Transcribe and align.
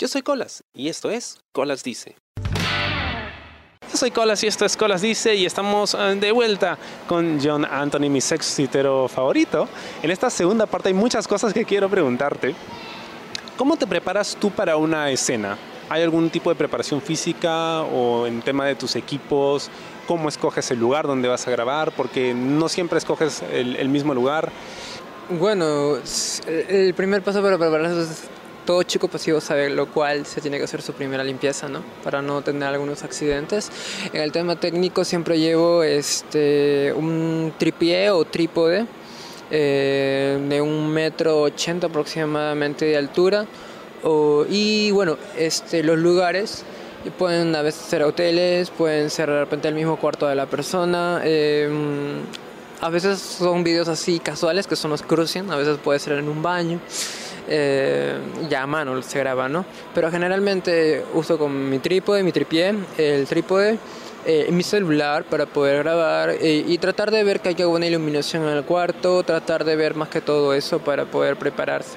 Yo 0.00 0.06
soy 0.06 0.22
Colas 0.22 0.62
y 0.72 0.88
esto 0.88 1.10
es 1.10 1.40
Colas 1.50 1.82
Dice. 1.82 2.14
Yo 3.90 3.96
soy 3.96 4.12
Colas 4.12 4.44
y 4.44 4.46
esto 4.46 4.64
es 4.64 4.76
Colas 4.76 5.02
Dice 5.02 5.34
y 5.34 5.44
estamos 5.44 5.92
eh, 5.94 6.14
de 6.20 6.30
vuelta 6.30 6.78
con 7.08 7.40
John 7.42 7.64
Anthony, 7.64 8.08
mi 8.08 8.20
sex 8.20 8.62
favorito. 9.08 9.66
En 10.00 10.12
esta 10.12 10.30
segunda 10.30 10.66
parte 10.66 10.90
hay 10.90 10.94
muchas 10.94 11.26
cosas 11.26 11.52
que 11.52 11.64
quiero 11.64 11.88
preguntarte. 11.88 12.54
¿Cómo 13.56 13.76
te 13.76 13.88
preparas 13.88 14.36
tú 14.38 14.52
para 14.52 14.76
una 14.76 15.10
escena? 15.10 15.58
¿Hay 15.88 16.04
algún 16.04 16.30
tipo 16.30 16.50
de 16.50 16.54
preparación 16.54 17.02
física 17.02 17.82
o 17.82 18.28
en 18.28 18.40
tema 18.42 18.66
de 18.66 18.76
tus 18.76 18.94
equipos? 18.94 19.68
¿Cómo 20.06 20.28
escoges 20.28 20.70
el 20.70 20.78
lugar 20.78 21.08
donde 21.08 21.26
vas 21.26 21.48
a 21.48 21.50
grabar? 21.50 21.90
Porque 21.90 22.34
no 22.34 22.68
siempre 22.68 22.98
escoges 22.98 23.42
el, 23.52 23.74
el 23.74 23.88
mismo 23.88 24.14
lugar. 24.14 24.52
Bueno, 25.28 25.96
el 26.46 26.94
primer 26.94 27.22
paso 27.22 27.42
para 27.42 27.58
prepararse 27.58 28.02
es 28.02 28.37
todo 28.68 28.82
chico 28.82 29.08
pasivo 29.08 29.40
sabe 29.40 29.70
lo 29.70 29.86
cual 29.86 30.26
se 30.26 30.42
tiene 30.42 30.58
que 30.58 30.64
hacer 30.64 30.82
su 30.82 30.92
primera 30.92 31.24
limpieza, 31.24 31.70
¿no? 31.70 31.82
Para 32.04 32.20
no 32.20 32.42
tener 32.42 32.64
algunos 32.64 33.02
accidentes. 33.02 33.70
En 34.12 34.20
el 34.20 34.30
tema 34.30 34.56
técnico 34.60 35.06
siempre 35.06 35.40
llevo 35.40 35.82
este, 35.82 36.92
un 36.94 37.54
tripié 37.56 38.10
o 38.10 38.26
trípode 38.26 38.84
eh, 39.50 40.38
de 40.50 40.60
un 40.60 40.86
metro 40.90 41.40
ochenta 41.40 41.86
aproximadamente 41.86 42.84
de 42.84 42.98
altura. 42.98 43.46
y 44.50 44.90
bueno, 44.90 45.16
este, 45.38 45.82
los 45.82 45.96
lugares 45.96 46.62
pueden 47.16 47.56
a 47.56 47.62
veces 47.62 47.80
ser 47.80 48.02
hoteles, 48.02 48.68
pueden 48.68 49.08
ser 49.08 49.30
de 49.30 49.40
repente 49.40 49.68
el 49.68 49.76
mismo 49.76 49.96
cuarto 49.96 50.26
de 50.26 50.34
la 50.34 50.44
persona. 50.44 51.22
Em, 51.24 52.20
a 52.82 52.90
veces 52.90 53.18
son 53.18 53.64
videos 53.64 53.88
así 53.88 54.18
casuales 54.18 54.66
que 54.66 54.76
son 54.76 54.90
los 54.90 55.00
crucian, 55.00 55.50
a 55.50 55.56
veces 55.56 55.78
puede 55.82 55.98
ser 56.00 56.18
en 56.18 56.28
un 56.28 56.42
baño 56.42 56.80
eh, 57.48 58.18
ya 58.48 58.62
a 58.62 58.66
mano 58.66 59.00
se 59.02 59.18
graba, 59.18 59.48
¿no? 59.48 59.64
Pero 59.94 60.10
generalmente 60.10 61.04
uso 61.14 61.38
con 61.38 61.70
mi 61.70 61.78
trípode, 61.78 62.22
mi 62.22 62.32
tripié, 62.32 62.74
el 62.96 63.26
trípode, 63.26 63.78
eh, 64.26 64.48
mi 64.50 64.62
celular 64.62 65.24
para 65.24 65.46
poder 65.46 65.82
grabar 65.84 66.30
eh, 66.30 66.64
y 66.66 66.76
tratar 66.78 67.10
de 67.10 67.24
ver 67.24 67.40
que 67.40 67.48
haya 67.50 67.66
buena 67.66 67.86
iluminación 67.86 68.42
en 68.42 68.58
el 68.58 68.64
cuarto, 68.64 69.22
tratar 69.22 69.64
de 69.64 69.74
ver 69.76 69.94
más 69.94 70.08
que 70.10 70.20
todo 70.20 70.52
eso 70.52 70.80
para 70.80 71.06
poder 71.06 71.36
prepararse. 71.36 71.96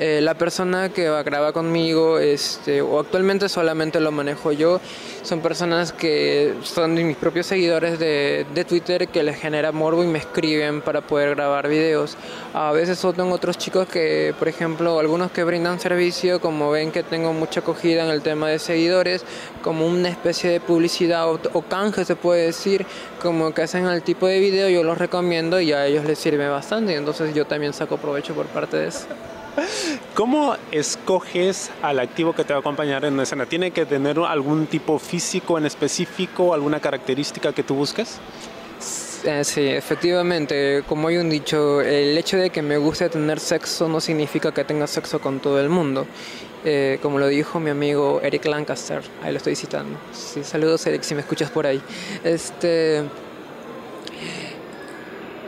Eh, 0.00 0.20
la 0.22 0.34
persona 0.34 0.88
que 0.88 1.08
va 1.08 1.20
a 1.20 1.22
grabar 1.22 1.52
conmigo, 1.52 2.18
este, 2.18 2.82
o 2.82 2.98
actualmente 2.98 3.48
solamente 3.48 4.00
lo 4.00 4.10
manejo 4.10 4.52
yo, 4.52 4.80
son 5.22 5.40
personas 5.40 5.92
que 5.92 6.54
son 6.62 6.94
mis 6.94 7.16
propios 7.16 7.46
seguidores 7.46 7.98
de, 7.98 8.46
de 8.52 8.64
Twitter 8.64 9.08
que 9.08 9.22
les 9.22 9.36
genera 9.36 9.70
morbo 9.70 10.02
y 10.02 10.06
me 10.06 10.18
escriben 10.18 10.80
para 10.80 11.02
poder 11.02 11.36
grabar 11.36 11.68
videos. 11.68 12.16
A 12.54 12.72
veces 12.72 12.98
son 12.98 13.32
otros 13.32 13.58
chicos 13.58 13.86
que, 13.86 14.34
por 14.38 14.48
ejemplo, 14.48 14.98
algunos 14.98 15.30
que 15.30 15.44
brindan 15.44 15.78
servicio, 15.78 16.40
como 16.40 16.70
ven 16.70 16.90
que 16.90 17.02
tengo 17.02 17.32
mucha 17.32 17.60
acogida 17.60 18.04
en 18.04 18.10
el 18.10 18.22
tema 18.22 18.48
de 18.48 18.58
seguidores, 18.58 19.24
como 19.62 19.86
una 19.86 20.08
especie 20.08 20.50
de 20.50 20.60
publicidad 20.60 21.30
o, 21.30 21.38
o 21.52 21.62
canje 21.62 22.04
se 22.04 22.16
puede 22.16 22.46
decir, 22.46 22.86
como 23.20 23.54
que 23.54 23.62
hacen 23.62 23.86
el 23.86 24.02
tipo 24.02 24.26
de 24.26 24.40
video, 24.40 24.68
yo 24.68 24.82
los 24.82 24.98
recomiendo 24.98 25.60
y 25.60 25.72
a 25.72 25.86
ellos 25.86 26.04
les 26.04 26.18
sirve 26.18 26.48
bastante, 26.48 26.94
entonces 26.96 27.34
yo 27.34 27.44
también 27.44 27.72
saco 27.72 27.98
provecho 27.98 28.34
por 28.34 28.46
parte 28.46 28.76
de 28.78 28.88
eso. 28.88 29.06
¿Cómo 30.14 30.56
escoges 30.70 31.70
al 31.82 31.98
activo 31.98 32.34
que 32.34 32.44
te 32.44 32.52
va 32.52 32.58
a 32.58 32.60
acompañar 32.60 33.04
en 33.04 33.14
una 33.14 33.24
escena? 33.24 33.46
¿Tiene 33.46 33.70
que 33.70 33.86
tener 33.86 34.18
algún 34.18 34.66
tipo 34.66 34.98
físico 34.98 35.58
en 35.58 35.66
específico, 35.66 36.54
alguna 36.54 36.80
característica 36.80 37.52
que 37.52 37.62
tú 37.62 37.74
busques? 37.74 38.18
Eh, 39.24 39.44
sí, 39.44 39.68
efectivamente, 39.68 40.82
como 40.88 41.08
hay 41.08 41.16
un 41.16 41.30
dicho, 41.30 41.80
el 41.80 42.18
hecho 42.18 42.36
de 42.38 42.50
que 42.50 42.60
me 42.60 42.76
guste 42.76 43.08
tener 43.08 43.38
sexo 43.38 43.88
no 43.88 44.00
significa 44.00 44.52
que 44.52 44.64
tenga 44.64 44.86
sexo 44.86 45.20
con 45.20 45.38
todo 45.38 45.60
el 45.60 45.68
mundo. 45.68 46.06
Eh, 46.64 46.98
como 47.02 47.18
lo 47.18 47.26
dijo 47.26 47.58
mi 47.60 47.70
amigo 47.70 48.20
Eric 48.22 48.44
Lancaster, 48.46 49.02
ahí 49.22 49.32
lo 49.32 49.38
estoy 49.38 49.56
citando. 49.56 49.98
Sí, 50.12 50.44
saludos 50.44 50.86
Eric 50.86 51.02
si 51.02 51.14
me 51.14 51.20
escuchas 51.20 51.50
por 51.50 51.66
ahí. 51.66 51.80
Este, 52.24 53.02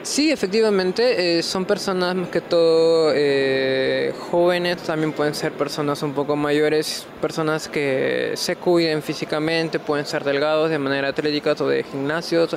Sí, 0.04 0.30
efectivamente, 0.30 1.38
eh, 1.38 1.42
son 1.42 1.64
personas 1.64 2.14
más 2.14 2.28
que 2.28 2.42
todo 2.42 3.10
eh, 3.14 4.12
jóvenes, 4.30 4.82
también 4.82 5.12
pueden 5.12 5.34
ser 5.34 5.52
personas 5.52 6.02
un 6.02 6.12
poco 6.12 6.36
mayores, 6.36 7.06
personas 7.22 7.68
que 7.68 8.32
se 8.36 8.56
cuiden 8.56 9.02
físicamente, 9.02 9.78
pueden 9.78 10.04
ser 10.04 10.22
delgados 10.22 10.68
de 10.68 10.78
manera 10.78 11.08
atlética 11.08 11.56
o 11.58 11.68
de 11.68 11.84
gimnasios, 11.84 12.54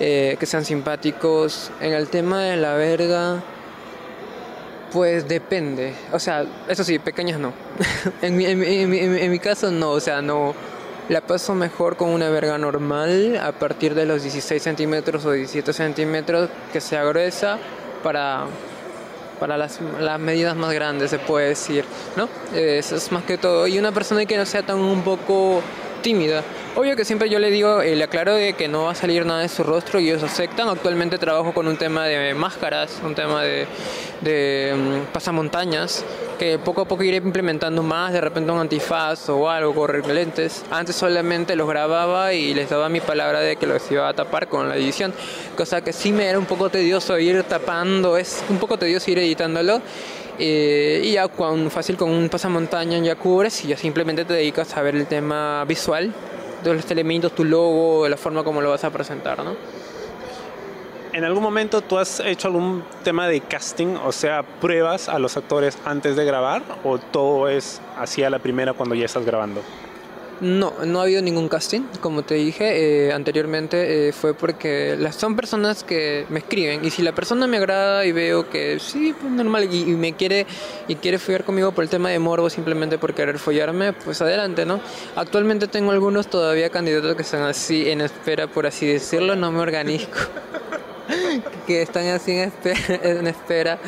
eh, 0.00 0.38
que 0.40 0.46
sean 0.46 0.64
simpáticos. 0.64 1.70
En 1.82 1.92
el 1.92 2.08
tema 2.08 2.42
de 2.42 2.56
la 2.56 2.72
verga, 2.76 3.42
pues 4.90 5.28
depende, 5.28 5.92
o 6.12 6.18
sea, 6.18 6.46
eso 6.66 6.82
sí, 6.82 6.98
pequeñas 6.98 7.38
no. 7.38 7.52
en, 8.22 8.38
mi, 8.38 8.46
en 8.46 9.30
mi 9.30 9.38
caso 9.38 9.70
no, 9.70 9.90
o 9.90 10.00
sea, 10.00 10.22
no 10.22 10.54
la 11.08 11.20
paso 11.20 11.54
mejor 11.54 11.96
con 11.96 12.10
una 12.10 12.28
verga 12.30 12.58
normal 12.58 13.38
a 13.42 13.52
partir 13.52 13.94
de 13.94 14.06
los 14.06 14.22
16 14.22 14.62
centímetros 14.62 15.24
o 15.24 15.32
17 15.32 15.72
centímetros 15.72 16.50
que 16.72 16.80
sea 16.80 17.04
gruesa 17.04 17.58
para, 18.02 18.46
para 19.38 19.56
las, 19.56 19.80
las 20.00 20.18
medidas 20.18 20.56
más 20.56 20.72
grandes, 20.72 21.10
se 21.10 21.18
puede 21.18 21.48
decir, 21.48 21.84
¿no? 22.16 22.28
Eso 22.54 22.96
es 22.96 23.12
más 23.12 23.24
que 23.24 23.38
todo. 23.38 23.66
Y 23.66 23.78
una 23.78 23.92
persona 23.92 24.26
que 24.26 24.36
no 24.36 24.46
sea 24.46 24.62
tan 24.62 24.78
un 24.78 25.02
poco 25.02 25.62
tímida. 26.02 26.42
Obvio 26.76 26.94
que 26.94 27.06
siempre 27.06 27.30
yo 27.30 27.38
le 27.38 27.50
digo, 27.50 27.80
eh, 27.80 27.96
le 27.96 28.04
aclaro 28.04 28.34
de 28.34 28.52
que 28.52 28.68
no 28.68 28.84
va 28.84 28.90
a 28.90 28.94
salir 28.94 29.24
nada 29.24 29.40
de 29.40 29.48
su 29.48 29.62
rostro 29.62 29.98
y 29.98 30.10
ellos 30.10 30.22
aceptan. 30.22 30.68
Actualmente 30.68 31.16
trabajo 31.16 31.54
con 31.54 31.68
un 31.68 31.78
tema 31.78 32.04
de 32.04 32.34
máscaras, 32.34 33.00
un 33.02 33.14
tema 33.14 33.42
de, 33.42 33.66
de 34.20 34.74
mm, 34.76 35.10
pasamontañas, 35.10 36.04
que 36.38 36.58
poco 36.58 36.82
a 36.82 36.84
poco 36.84 37.02
iré 37.02 37.16
implementando 37.16 37.82
más, 37.82 38.12
de 38.12 38.20
repente 38.20 38.52
un 38.52 38.58
antifaz 38.58 39.30
o 39.30 39.48
algo, 39.48 39.74
correr 39.74 40.06
lentes. 40.06 40.66
Antes 40.70 40.96
solamente 40.96 41.56
los 41.56 41.66
grababa 41.66 42.34
y 42.34 42.52
les 42.52 42.68
daba 42.68 42.90
mi 42.90 43.00
palabra 43.00 43.40
de 43.40 43.56
que 43.56 43.66
los 43.66 43.90
iba 43.90 44.06
a 44.06 44.12
tapar 44.12 44.46
con 44.46 44.68
la 44.68 44.76
edición, 44.76 45.14
cosa 45.56 45.82
que 45.82 45.94
sí 45.94 46.12
me 46.12 46.26
era 46.26 46.38
un 46.38 46.44
poco 46.44 46.68
tedioso 46.68 47.18
ir 47.18 47.42
tapando, 47.44 48.18
es 48.18 48.44
un 48.50 48.58
poco 48.58 48.76
tedioso 48.76 49.10
ir 49.10 49.18
editándolo. 49.18 49.80
Eh, 50.38 51.00
y 51.02 51.12
ya 51.12 51.26
cuando 51.28 51.70
fácil 51.70 51.96
con 51.96 52.10
un 52.10 52.28
pasamontaña 52.28 52.98
ya 52.98 53.14
cubres 53.14 53.64
y 53.64 53.68
ya 53.68 53.78
simplemente 53.78 54.26
te 54.26 54.34
dedicas 54.34 54.76
a 54.76 54.82
ver 54.82 54.94
el 54.94 55.06
tema 55.06 55.64
visual 55.64 56.12
de 56.70 56.76
los 56.76 56.90
elementos, 56.90 57.32
tu 57.34 57.44
logo, 57.44 58.08
la 58.08 58.16
forma 58.16 58.44
como 58.44 58.60
lo 58.60 58.70
vas 58.70 58.84
a 58.84 58.90
presentar, 58.90 59.42
¿no? 59.42 59.54
¿En 61.12 61.24
algún 61.24 61.42
momento 61.42 61.80
tú 61.80 61.96
has 61.96 62.20
hecho 62.20 62.48
algún 62.48 62.84
tema 63.02 63.26
de 63.26 63.40
casting, 63.40 63.96
o 64.04 64.12
sea, 64.12 64.42
pruebas 64.42 65.08
a 65.08 65.18
los 65.18 65.36
actores 65.36 65.78
antes 65.86 66.14
de 66.14 66.24
grabar 66.26 66.62
o 66.84 66.98
todo 66.98 67.48
es 67.48 67.80
así 67.98 68.22
a 68.22 68.28
la 68.28 68.38
primera 68.38 68.74
cuando 68.74 68.94
ya 68.94 69.06
estás 69.06 69.24
grabando? 69.24 69.62
No, 70.40 70.74
no 70.84 71.00
ha 71.00 71.04
habido 71.04 71.22
ningún 71.22 71.48
casting, 71.48 71.82
como 72.00 72.22
te 72.22 72.34
dije 72.34 73.06
eh, 73.06 73.12
anteriormente, 73.12 74.08
eh, 74.08 74.12
fue 74.12 74.34
porque 74.34 74.94
las, 74.98 75.16
son 75.16 75.34
personas 75.34 75.82
que 75.82 76.26
me 76.28 76.40
escriben 76.40 76.84
y 76.84 76.90
si 76.90 77.00
la 77.02 77.14
persona 77.14 77.46
me 77.46 77.56
agrada 77.56 78.04
y 78.04 78.12
veo 78.12 78.50
que 78.50 78.78
sí, 78.78 79.14
pues 79.18 79.32
normal 79.32 79.72
y, 79.72 79.84
me 79.96 80.12
quiere 80.12 80.46
y 80.88 80.96
quiere 80.96 81.18
follar 81.18 81.44
conmigo 81.44 81.72
por 81.72 81.84
el 81.84 81.90
tema 81.90 82.10
de 82.10 82.18
morbo 82.18 82.50
simplemente 82.50 82.98
por 82.98 83.14
querer 83.14 83.38
follarme, 83.38 83.94
pues 83.94 84.20
adelante, 84.20 84.66
¿no? 84.66 84.80
Actualmente 85.14 85.68
tengo 85.68 85.92
algunos 85.92 86.28
todavía 86.28 86.68
candidatos 86.68 87.16
que 87.16 87.22
están 87.22 87.42
así 87.42 87.88
en 87.88 88.02
espera, 88.02 88.46
por 88.46 88.66
así 88.66 88.86
decirlo, 88.86 89.36
no 89.36 89.50
me 89.50 89.60
organizo. 89.60 90.08
que 91.66 91.82
están 91.82 92.06
así 92.08 92.32
en 92.32 93.26
espera. 93.26 93.78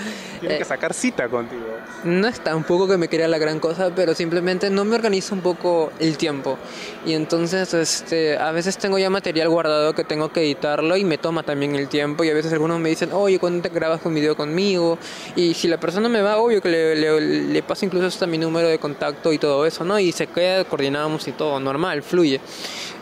Tienen 0.41 0.59
que 0.59 0.63
eh, 0.63 0.67
sacar 0.67 0.95
cita 0.95 1.29
contigo. 1.29 1.65
No 2.05 2.29
es 2.29 2.41
tampoco 2.41 2.87
que 2.87 2.97
me 2.97 3.09
crea 3.09 3.29
la 3.29 3.39
gran 3.39 3.59
cosa, 3.59 3.91
pero 3.95 4.15
simplemente 4.15 4.71
no 4.71 4.85
me 4.85 4.95
organizo 4.95 5.35
un 5.35 5.41
poco 5.41 5.93
el 5.99 6.17
tiempo. 6.17 6.59
Y 7.05 7.15
entonces 7.15 7.75
este, 7.75 8.39
a 8.39 8.53
veces 8.53 8.79
tengo 8.79 8.99
ya 8.99 9.11
material 9.11 9.49
guardado 9.49 9.95
que 9.95 10.05
tengo 10.05 10.31
que 10.31 10.43
editarlo 10.43 10.97
y 10.97 11.05
me 11.05 11.19
toma 11.19 11.43
también 11.43 11.75
el 11.75 11.89
tiempo. 11.89 12.25
Y 12.25 12.31
a 12.31 12.35
veces 12.35 12.53
algunos 12.53 12.79
me 12.79 12.91
dicen, 12.91 13.11
oye, 13.13 13.39
¿cuándo 13.39 13.63
te 13.63 13.75
grabas 13.75 14.01
un 14.05 14.15
video 14.15 14.37
conmigo? 14.37 14.99
Y 15.35 15.55
si 15.55 15.69
la 15.69 15.79
persona 15.79 16.09
me 16.09 16.23
va, 16.23 16.39
obvio 16.39 16.63
que 16.63 16.69
le, 16.69 16.95
le, 16.97 17.21
le 17.21 17.63
paso 17.63 17.85
incluso 17.85 18.07
hasta 18.07 18.27
mi 18.27 18.39
número 18.39 18.69
de 18.69 18.79
contacto 18.79 19.33
y 19.33 19.39
todo 19.39 19.67
eso, 19.67 19.85
¿no? 19.85 19.99
Y 19.99 20.13
se 20.13 20.29
queda, 20.29 20.65
coordinamos 20.65 21.27
y 21.27 21.33
todo, 21.33 21.59
normal, 21.59 22.03
fluye. 22.03 22.41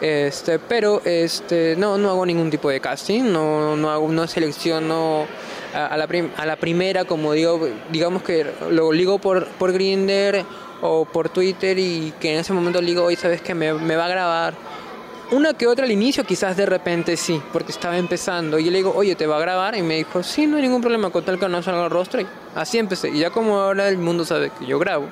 Este, 0.00 0.58
pero 0.58 1.00
este, 1.04 1.74
no, 1.76 1.96
no 1.96 2.10
hago 2.10 2.26
ningún 2.26 2.50
tipo 2.50 2.68
de 2.68 2.80
casting, 2.80 3.22
no, 3.32 3.76
no, 3.76 3.90
hago, 3.90 4.08
no 4.08 4.22
selecciono 4.36 5.24
a, 5.72 5.96
la, 5.96 6.56
primera, 6.56 7.06
como 7.06 7.32
digo, 7.32 7.68
digamos 7.90 8.22
que 8.22 8.46
lo 8.70 8.92
ligo 8.92 9.18
por, 9.18 9.46
por 9.46 9.72
Grinder 9.72 10.44
o 10.82 11.06
por 11.06 11.30
Twitter 11.30 11.78
y 11.78 12.12
que 12.20 12.34
en 12.34 12.40
ese 12.40 12.52
momento 12.52 12.82
digo, 12.82 13.04
hoy 13.04 13.16
sabes 13.16 13.40
que 13.40 13.54
me, 13.54 13.72
me, 13.72 13.96
va 13.96 14.04
a 14.04 14.08
grabar. 14.08 14.54
Una 15.30 15.54
que 15.54 15.66
otra 15.66 15.86
al 15.86 15.90
inicio, 15.90 16.22
quizás 16.24 16.54
de 16.54 16.66
repente 16.66 17.16
sí, 17.16 17.40
porque 17.50 17.72
estaba 17.72 17.96
empezando. 17.96 18.58
Y 18.58 18.64
yo 18.66 18.70
le 18.70 18.76
digo, 18.76 18.92
oye, 18.94 19.14
¿te 19.14 19.26
va 19.26 19.38
a 19.38 19.40
grabar? 19.40 19.74
Y 19.74 19.82
me 19.82 19.96
dijo, 19.96 20.22
sí, 20.22 20.46
no 20.46 20.56
hay 20.56 20.64
ningún 20.64 20.82
problema, 20.82 21.08
con 21.08 21.24
tal 21.24 21.38
que 21.38 21.48
no 21.48 21.62
salga 21.62 21.84
el 21.84 21.90
rostro. 21.90 22.20
Y 22.20 22.26
así 22.54 22.76
empecé. 22.76 23.08
Y 23.08 23.20
ya 23.20 23.30
como 23.30 23.58
ahora 23.58 23.88
el 23.88 23.96
mundo 23.96 24.26
sabe 24.26 24.50
que 24.58 24.66
yo 24.66 24.78
grabo, 24.78 25.06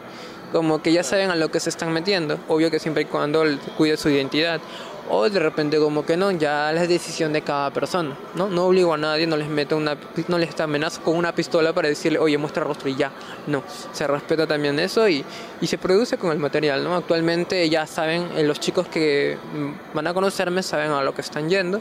como 0.52 0.82
que 0.82 0.92
ya 0.92 1.02
saben 1.02 1.30
a 1.30 1.34
lo 1.34 1.50
que 1.50 1.60
se 1.60 1.70
están 1.70 1.94
metiendo, 1.94 2.38
obvio 2.48 2.70
que 2.70 2.78
siempre 2.78 3.04
y 3.04 3.06
cuando 3.06 3.42
cuide 3.78 3.96
su 3.96 4.10
identidad 4.10 4.60
o 5.10 5.28
de 5.28 5.38
repente 5.38 5.78
como 5.78 6.04
que 6.04 6.16
no, 6.16 6.30
ya 6.30 6.72
la 6.72 6.86
decisión 6.86 7.32
de 7.32 7.42
cada 7.42 7.70
persona, 7.70 8.16
¿no? 8.34 8.48
No 8.48 8.66
obligo 8.66 8.94
a 8.94 8.96
nadie, 8.96 9.26
no 9.26 9.36
les 9.36 9.48
meto 9.48 9.76
una, 9.76 9.96
no 10.28 10.38
les 10.38 10.58
amenazo 10.60 11.02
con 11.02 11.16
una 11.16 11.34
pistola 11.34 11.72
para 11.72 11.88
decirle, 11.88 12.18
oye, 12.18 12.38
muestra 12.38 12.64
rostro 12.64 12.88
y 12.88 12.96
ya, 12.96 13.10
no, 13.46 13.62
se 13.92 14.06
respeta 14.06 14.46
también 14.46 14.78
eso 14.78 15.08
y, 15.08 15.24
y 15.60 15.66
se 15.66 15.78
produce 15.78 16.16
con 16.16 16.32
el 16.32 16.38
material, 16.38 16.84
¿no? 16.84 16.96
Actualmente 16.96 17.68
ya 17.68 17.86
saben, 17.86 18.28
eh, 18.36 18.44
los 18.44 18.60
chicos 18.60 18.88
que 18.88 19.36
mm, 19.54 19.94
van 19.94 20.06
a 20.06 20.14
conocerme 20.14 20.62
saben 20.62 20.90
a 20.90 21.02
lo 21.02 21.14
que 21.14 21.20
están 21.20 21.48
yendo 21.48 21.80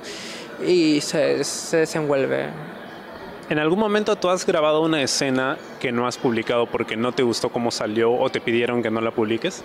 y 0.65 1.01
se, 1.01 1.43
se 1.43 1.77
desenvuelve. 1.77 2.49
¿En 3.49 3.59
algún 3.59 3.79
momento 3.79 4.15
tú 4.15 4.29
has 4.29 4.45
grabado 4.45 4.81
una 4.81 5.01
escena 5.01 5.57
que 5.79 5.91
no 5.91 6.07
has 6.07 6.17
publicado 6.17 6.65
porque 6.65 6.95
no 6.95 7.11
te 7.11 7.23
gustó 7.23 7.49
cómo 7.49 7.71
salió 7.71 8.11
o 8.13 8.29
te 8.29 8.39
pidieron 8.39 8.81
que 8.81 8.89
no 8.89 9.01
la 9.01 9.11
publiques? 9.11 9.63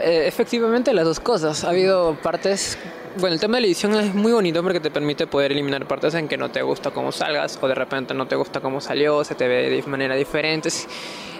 Eh, 0.00 0.26
efectivamente 0.26 0.92
las 0.92 1.04
dos 1.04 1.20
cosas. 1.20 1.64
Ha 1.64 1.70
habido 1.70 2.16
partes... 2.22 2.78
Bueno, 3.18 3.32
el 3.32 3.40
tema 3.40 3.56
de 3.56 3.62
la 3.62 3.66
edición 3.68 3.94
es 3.94 4.14
muy 4.14 4.32
bonito 4.32 4.62
porque 4.62 4.78
te 4.78 4.90
permite 4.90 5.26
poder 5.26 5.50
eliminar 5.50 5.88
partes 5.88 6.12
en 6.12 6.28
que 6.28 6.36
no 6.36 6.50
te 6.50 6.60
gusta 6.60 6.90
cómo 6.90 7.12
salgas 7.12 7.58
o 7.62 7.66
de 7.66 7.74
repente 7.74 8.12
no 8.12 8.26
te 8.26 8.36
gusta 8.36 8.60
cómo 8.60 8.82
salió, 8.82 9.24
se 9.24 9.34
te 9.34 9.48
ve 9.48 9.70
de 9.70 9.82
manera 9.84 10.14
diferente. 10.14 10.68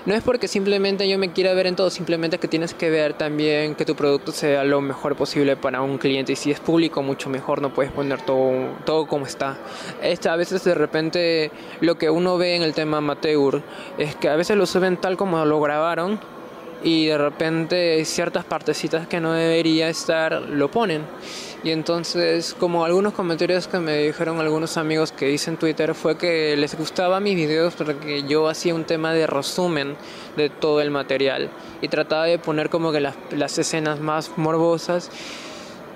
No 0.07 0.15
es 0.15 0.23
porque 0.23 0.49
simplemente 0.49 1.07
yo 1.07 1.19
me 1.19 1.33
quiera 1.33 1.53
ver 1.53 1.67
en 1.67 1.77
todo, 1.77 1.91
simplemente 1.91 2.39
que 2.39 2.49
tienes 2.49 2.73
que 2.73 2.89
ver 2.89 3.13
también 3.13 3.75
que 3.75 3.85
tu 3.85 3.95
producto 3.95 4.33
sea 4.33 4.65
lo 4.65 4.81
mejor 4.81 5.17
posible 5.17 5.57
para 5.57 5.83
un 5.83 5.99
cliente. 5.99 6.33
Y 6.33 6.37
si 6.37 6.51
es 6.51 6.61
público, 6.61 7.03
mucho 7.03 7.29
mejor, 7.29 7.61
no 7.61 7.75
puedes 7.75 7.93
poner 7.93 8.23
todo, 8.23 8.53
todo 8.87 9.07
como 9.07 9.27
está. 9.27 9.59
Esta, 10.01 10.33
a 10.33 10.37
veces 10.37 10.65
de 10.65 10.75
repente 10.75 11.51
lo 11.83 11.99
que 11.99 12.09
uno 12.09 12.39
ve 12.39 12.57
en 12.57 12.63
el 12.63 12.73
tema 12.73 12.99
amateur 12.99 13.63
es 13.99 14.17
que 14.17 14.31
a 14.31 14.37
veces 14.37 14.57
lo 14.57 14.65
suben 14.65 14.97
tal 14.97 15.19
como 15.19 15.45
lo 15.45 15.61
grabaron 15.61 16.36
y 16.83 17.07
de 17.07 17.19
repente 17.19 18.05
ciertas 18.05 18.45
partecitas 18.45 19.07
que 19.07 19.21
no 19.21 19.33
debería 19.33 19.89
estar 19.89 20.41
lo 20.43 20.71
ponen. 20.71 21.03
Y 21.65 21.71
entonces, 21.71 22.55
como 22.59 22.85
algunos 22.85 23.13
comentarios 23.13 23.67
que 23.67 23.79
me 23.79 23.99
dijeron 23.99 24.39
algunos 24.39 24.77
amigos 24.77 25.11
que 25.11 25.33
hice 25.33 25.51
en 25.51 25.57
Twitter 25.57 25.95
fue 25.95 26.17
que 26.17 26.57
les 26.57 26.77
gustaba 26.77 27.19
mis 27.19 27.35
videos 27.35 27.75
porque 27.75 28.23
yo 28.23 28.49
hacía 28.49 28.75
un 28.75 28.85
tema 28.85 29.13
de 29.13 29.27
resumen 29.27 29.97
de 30.37 30.49
todo 30.49 30.81
el 30.81 30.91
material 30.91 31.51
y 31.81 31.89
trataba 31.89 32.27
de 32.27 32.39
poner 32.39 32.71
como 32.71 32.93
que 32.93 33.01
las, 33.01 33.17
las 33.33 33.59
escenas 33.59 33.99
más 33.99 34.31
morbosas 34.37 35.11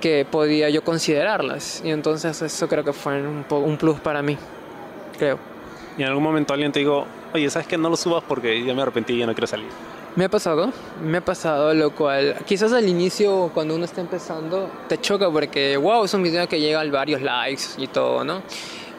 que 0.00 0.26
podía 0.28 0.70
yo 0.70 0.82
considerarlas. 0.82 1.82
Y 1.84 1.90
entonces 1.90 2.42
eso 2.42 2.68
creo 2.68 2.82
que 2.82 2.92
fue 2.92 3.22
un, 3.22 3.44
un 3.48 3.76
plus 3.76 4.00
para 4.00 4.22
mí, 4.22 4.36
creo. 5.18 5.38
Y 5.96 6.02
en 6.02 6.08
algún 6.08 6.24
momento 6.24 6.54
alguien 6.54 6.72
te 6.72 6.80
dijo, 6.80 7.06
oye, 7.34 7.48
¿sabes 7.50 7.68
que 7.68 7.76
No 7.76 7.90
lo 7.90 7.96
subas 7.96 8.24
porque 8.26 8.64
ya 8.64 8.74
me 8.74 8.82
arrepentí 8.82 9.12
y 9.12 9.18
ya 9.18 9.26
no 9.26 9.34
quiero 9.34 9.46
salir. 9.46 9.68
Me 10.16 10.24
ha 10.24 10.28
pasado, 10.28 10.72
me 11.00 11.18
ha 11.18 11.24
pasado, 11.24 11.72
lo 11.72 11.94
cual 11.94 12.34
quizás 12.44 12.72
al 12.72 12.88
inicio 12.88 13.52
cuando 13.54 13.76
uno 13.76 13.84
está 13.84 14.00
empezando 14.00 14.68
te 14.88 15.00
choca 15.00 15.30
porque, 15.30 15.76
wow, 15.76 16.04
es 16.04 16.12
un 16.14 16.24
video 16.24 16.48
que 16.48 16.58
llega 16.58 16.80
a 16.80 16.84
varios 16.86 17.22
likes 17.22 17.62
y 17.78 17.86
todo, 17.86 18.24
¿no? 18.24 18.42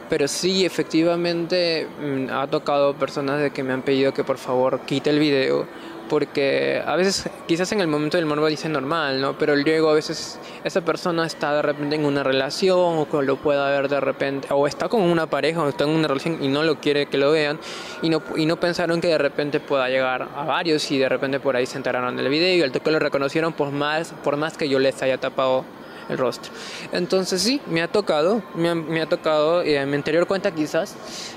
Pero 0.08 0.26
sí, 0.26 0.64
efectivamente, 0.64 1.86
mm, 2.00 2.30
ha 2.30 2.46
tocado 2.46 2.94
personas 2.94 3.42
de 3.42 3.50
que 3.50 3.62
me 3.62 3.74
han 3.74 3.82
pedido 3.82 4.14
que 4.14 4.24
por 4.24 4.38
favor 4.38 4.80
quite 4.86 5.10
el 5.10 5.18
video 5.18 5.66
porque 6.12 6.82
a 6.84 6.94
veces 6.94 7.30
quizás 7.48 7.72
en 7.72 7.80
el 7.80 7.88
momento 7.88 8.18
del 8.18 8.26
morbo 8.26 8.46
dice 8.46 8.68
normal, 8.68 9.18
¿no? 9.18 9.38
Pero 9.38 9.56
luego 9.56 9.88
a 9.88 9.94
veces 9.94 10.38
esa 10.62 10.82
persona 10.82 11.24
está 11.24 11.54
de 11.54 11.62
repente 11.62 11.96
en 11.96 12.04
una 12.04 12.22
relación 12.22 13.06
o 13.10 13.22
lo 13.22 13.36
pueda 13.36 13.70
ver 13.70 13.88
de 13.88 13.98
repente 13.98 14.48
o 14.50 14.66
está 14.66 14.90
con 14.90 15.00
una 15.00 15.24
pareja 15.24 15.62
o 15.62 15.70
está 15.70 15.84
en 15.84 15.90
una 15.90 16.08
relación 16.08 16.44
y 16.44 16.48
no 16.48 16.64
lo 16.64 16.78
quiere 16.80 17.06
que 17.06 17.16
lo 17.16 17.32
vean 17.32 17.58
y 18.02 18.10
no, 18.10 18.22
y 18.36 18.44
no 18.44 18.60
pensaron 18.60 19.00
que 19.00 19.08
de 19.08 19.16
repente 19.16 19.58
pueda 19.58 19.88
llegar 19.88 20.28
a 20.36 20.44
varios 20.44 20.90
y 20.90 20.98
de 20.98 21.08
repente 21.08 21.40
por 21.40 21.56
ahí 21.56 21.64
se 21.64 21.78
enteraron 21.78 22.14
del 22.14 22.28
video 22.28 22.56
y 22.56 22.60
al 22.60 22.72
toque 22.72 22.90
lo 22.90 22.98
reconocieron 22.98 23.54
por 23.54 23.70
más, 23.70 24.12
por 24.22 24.36
más 24.36 24.58
que 24.58 24.68
yo 24.68 24.78
les 24.78 25.02
haya 25.02 25.16
tapado 25.16 25.64
el 26.08 26.18
rostro. 26.18 26.52
Entonces 26.92 27.42
sí, 27.42 27.60
me 27.66 27.82
ha 27.82 27.88
tocado, 27.88 28.42
me 28.54 28.68
ha, 28.68 28.74
me 28.74 29.00
ha 29.00 29.06
tocado, 29.06 29.62
eh, 29.62 29.76
en 29.76 29.90
mi 29.90 29.96
anterior 29.96 30.26
cuenta 30.26 30.50
quizás, 30.52 30.96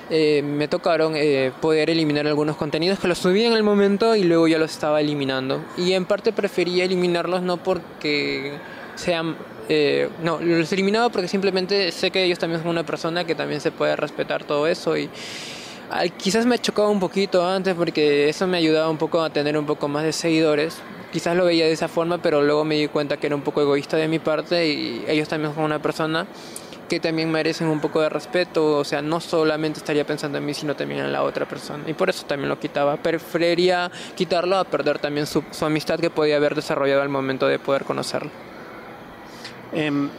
eh, 0.10 0.42
me 0.44 0.68
tocaron 0.68 1.14
eh, 1.16 1.52
poder 1.62 1.90
eliminar 1.90 2.28
algunos 2.28 2.56
contenidos 2.56 3.00
que 3.00 3.08
los 3.08 3.18
subí 3.18 3.44
en 3.44 3.54
el 3.54 3.64
momento 3.64 4.16
y 4.16 4.24
luego 4.24 4.48
ya 4.48 4.58
los 4.58 4.72
estaba 4.72 5.02
eliminando. 5.02 5.64
Y 5.78 5.94
en 5.94 6.06
parte 6.06 6.34
prefería 6.34 6.86
eliminarlos 6.86 7.42
no 7.42 7.58
porque 7.58 8.54
sean... 8.96 9.36
no, 10.24 10.40
los 10.40 10.72
eliminaba 10.72 11.10
porque 11.10 11.28
simplemente 11.28 11.92
sé 11.92 12.12
que 12.12 12.24
ellos 12.24 12.40
también 12.40 12.62
son 12.62 12.70
una 12.70 12.86
persona 12.86 13.26
que 13.26 13.36
también 13.36 13.62
se 13.62 13.72
puede 13.72 13.96
respetar 13.96 14.44
todo 14.44 14.68
eso 14.68 14.96
y 14.96 15.10
quizás 16.18 16.46
me 16.46 16.60
chocaba 16.60 16.90
un 16.90 17.00
poquito 17.00 17.46
antes 17.46 17.74
porque 17.76 18.30
eso 18.30 18.48
me 18.48 18.58
ayudaba 18.58 18.90
un 18.90 18.98
poco 18.98 19.22
a 19.22 19.30
tener 19.30 19.58
un 19.58 19.66
poco 19.66 19.88
más 19.88 20.04
de 20.04 20.14
seguidores, 20.14 20.78
quizás 21.16 21.34
lo 21.38 21.46
veía 21.46 21.64
de 21.64 21.72
esa 21.72 21.88
forma, 21.88 22.18
pero 22.18 22.42
luego 22.42 22.66
me 22.66 22.76
di 22.76 22.90
cuenta 22.90 23.16
que 23.16 23.28
era 23.28 23.38
un 23.38 23.42
poco 23.42 23.62
egoísta 23.62 23.96
de 23.96 24.10
mi 24.10 24.20
parte 24.20 24.68
y 24.68 25.06
ellos 25.08 25.30
también 25.30 25.56
son 25.56 25.64
una 25.64 25.82
persona 25.82 26.28
que 26.90 27.00
también 27.00 27.32
merecen 27.32 27.68
un 27.68 27.80
poco 27.80 28.02
de 28.02 28.10
respeto, 28.10 28.80
o 28.80 28.84
sea, 28.84 29.02
no 29.02 29.22
solamente 29.22 29.80
estaría 29.80 30.06
pensando 30.06 30.40
en 30.40 30.46
mí, 30.46 30.54
sino 30.54 30.76
también 30.76 31.00
en 31.06 31.14
la 31.14 31.24
otra 31.24 31.48
persona. 31.48 31.86
Y 31.88 31.94
por 31.94 32.10
eso 32.10 32.26
también 32.26 32.50
lo 32.50 32.60
quitaba. 32.60 32.98
Preferiría 32.98 33.90
quitarlo 34.16 34.58
a 34.58 34.66
perder 34.66 35.00
también 35.00 35.26
su, 35.26 35.42
amistad 35.62 36.02
que 36.02 36.10
podía 36.10 36.36
haber 36.36 36.54
desarrollado 36.54 37.02
al 37.02 37.08
momento 37.08 37.48
de 37.48 37.60
poder 37.60 37.86
conocerlo. 37.86 38.32
Em, 39.72 40.10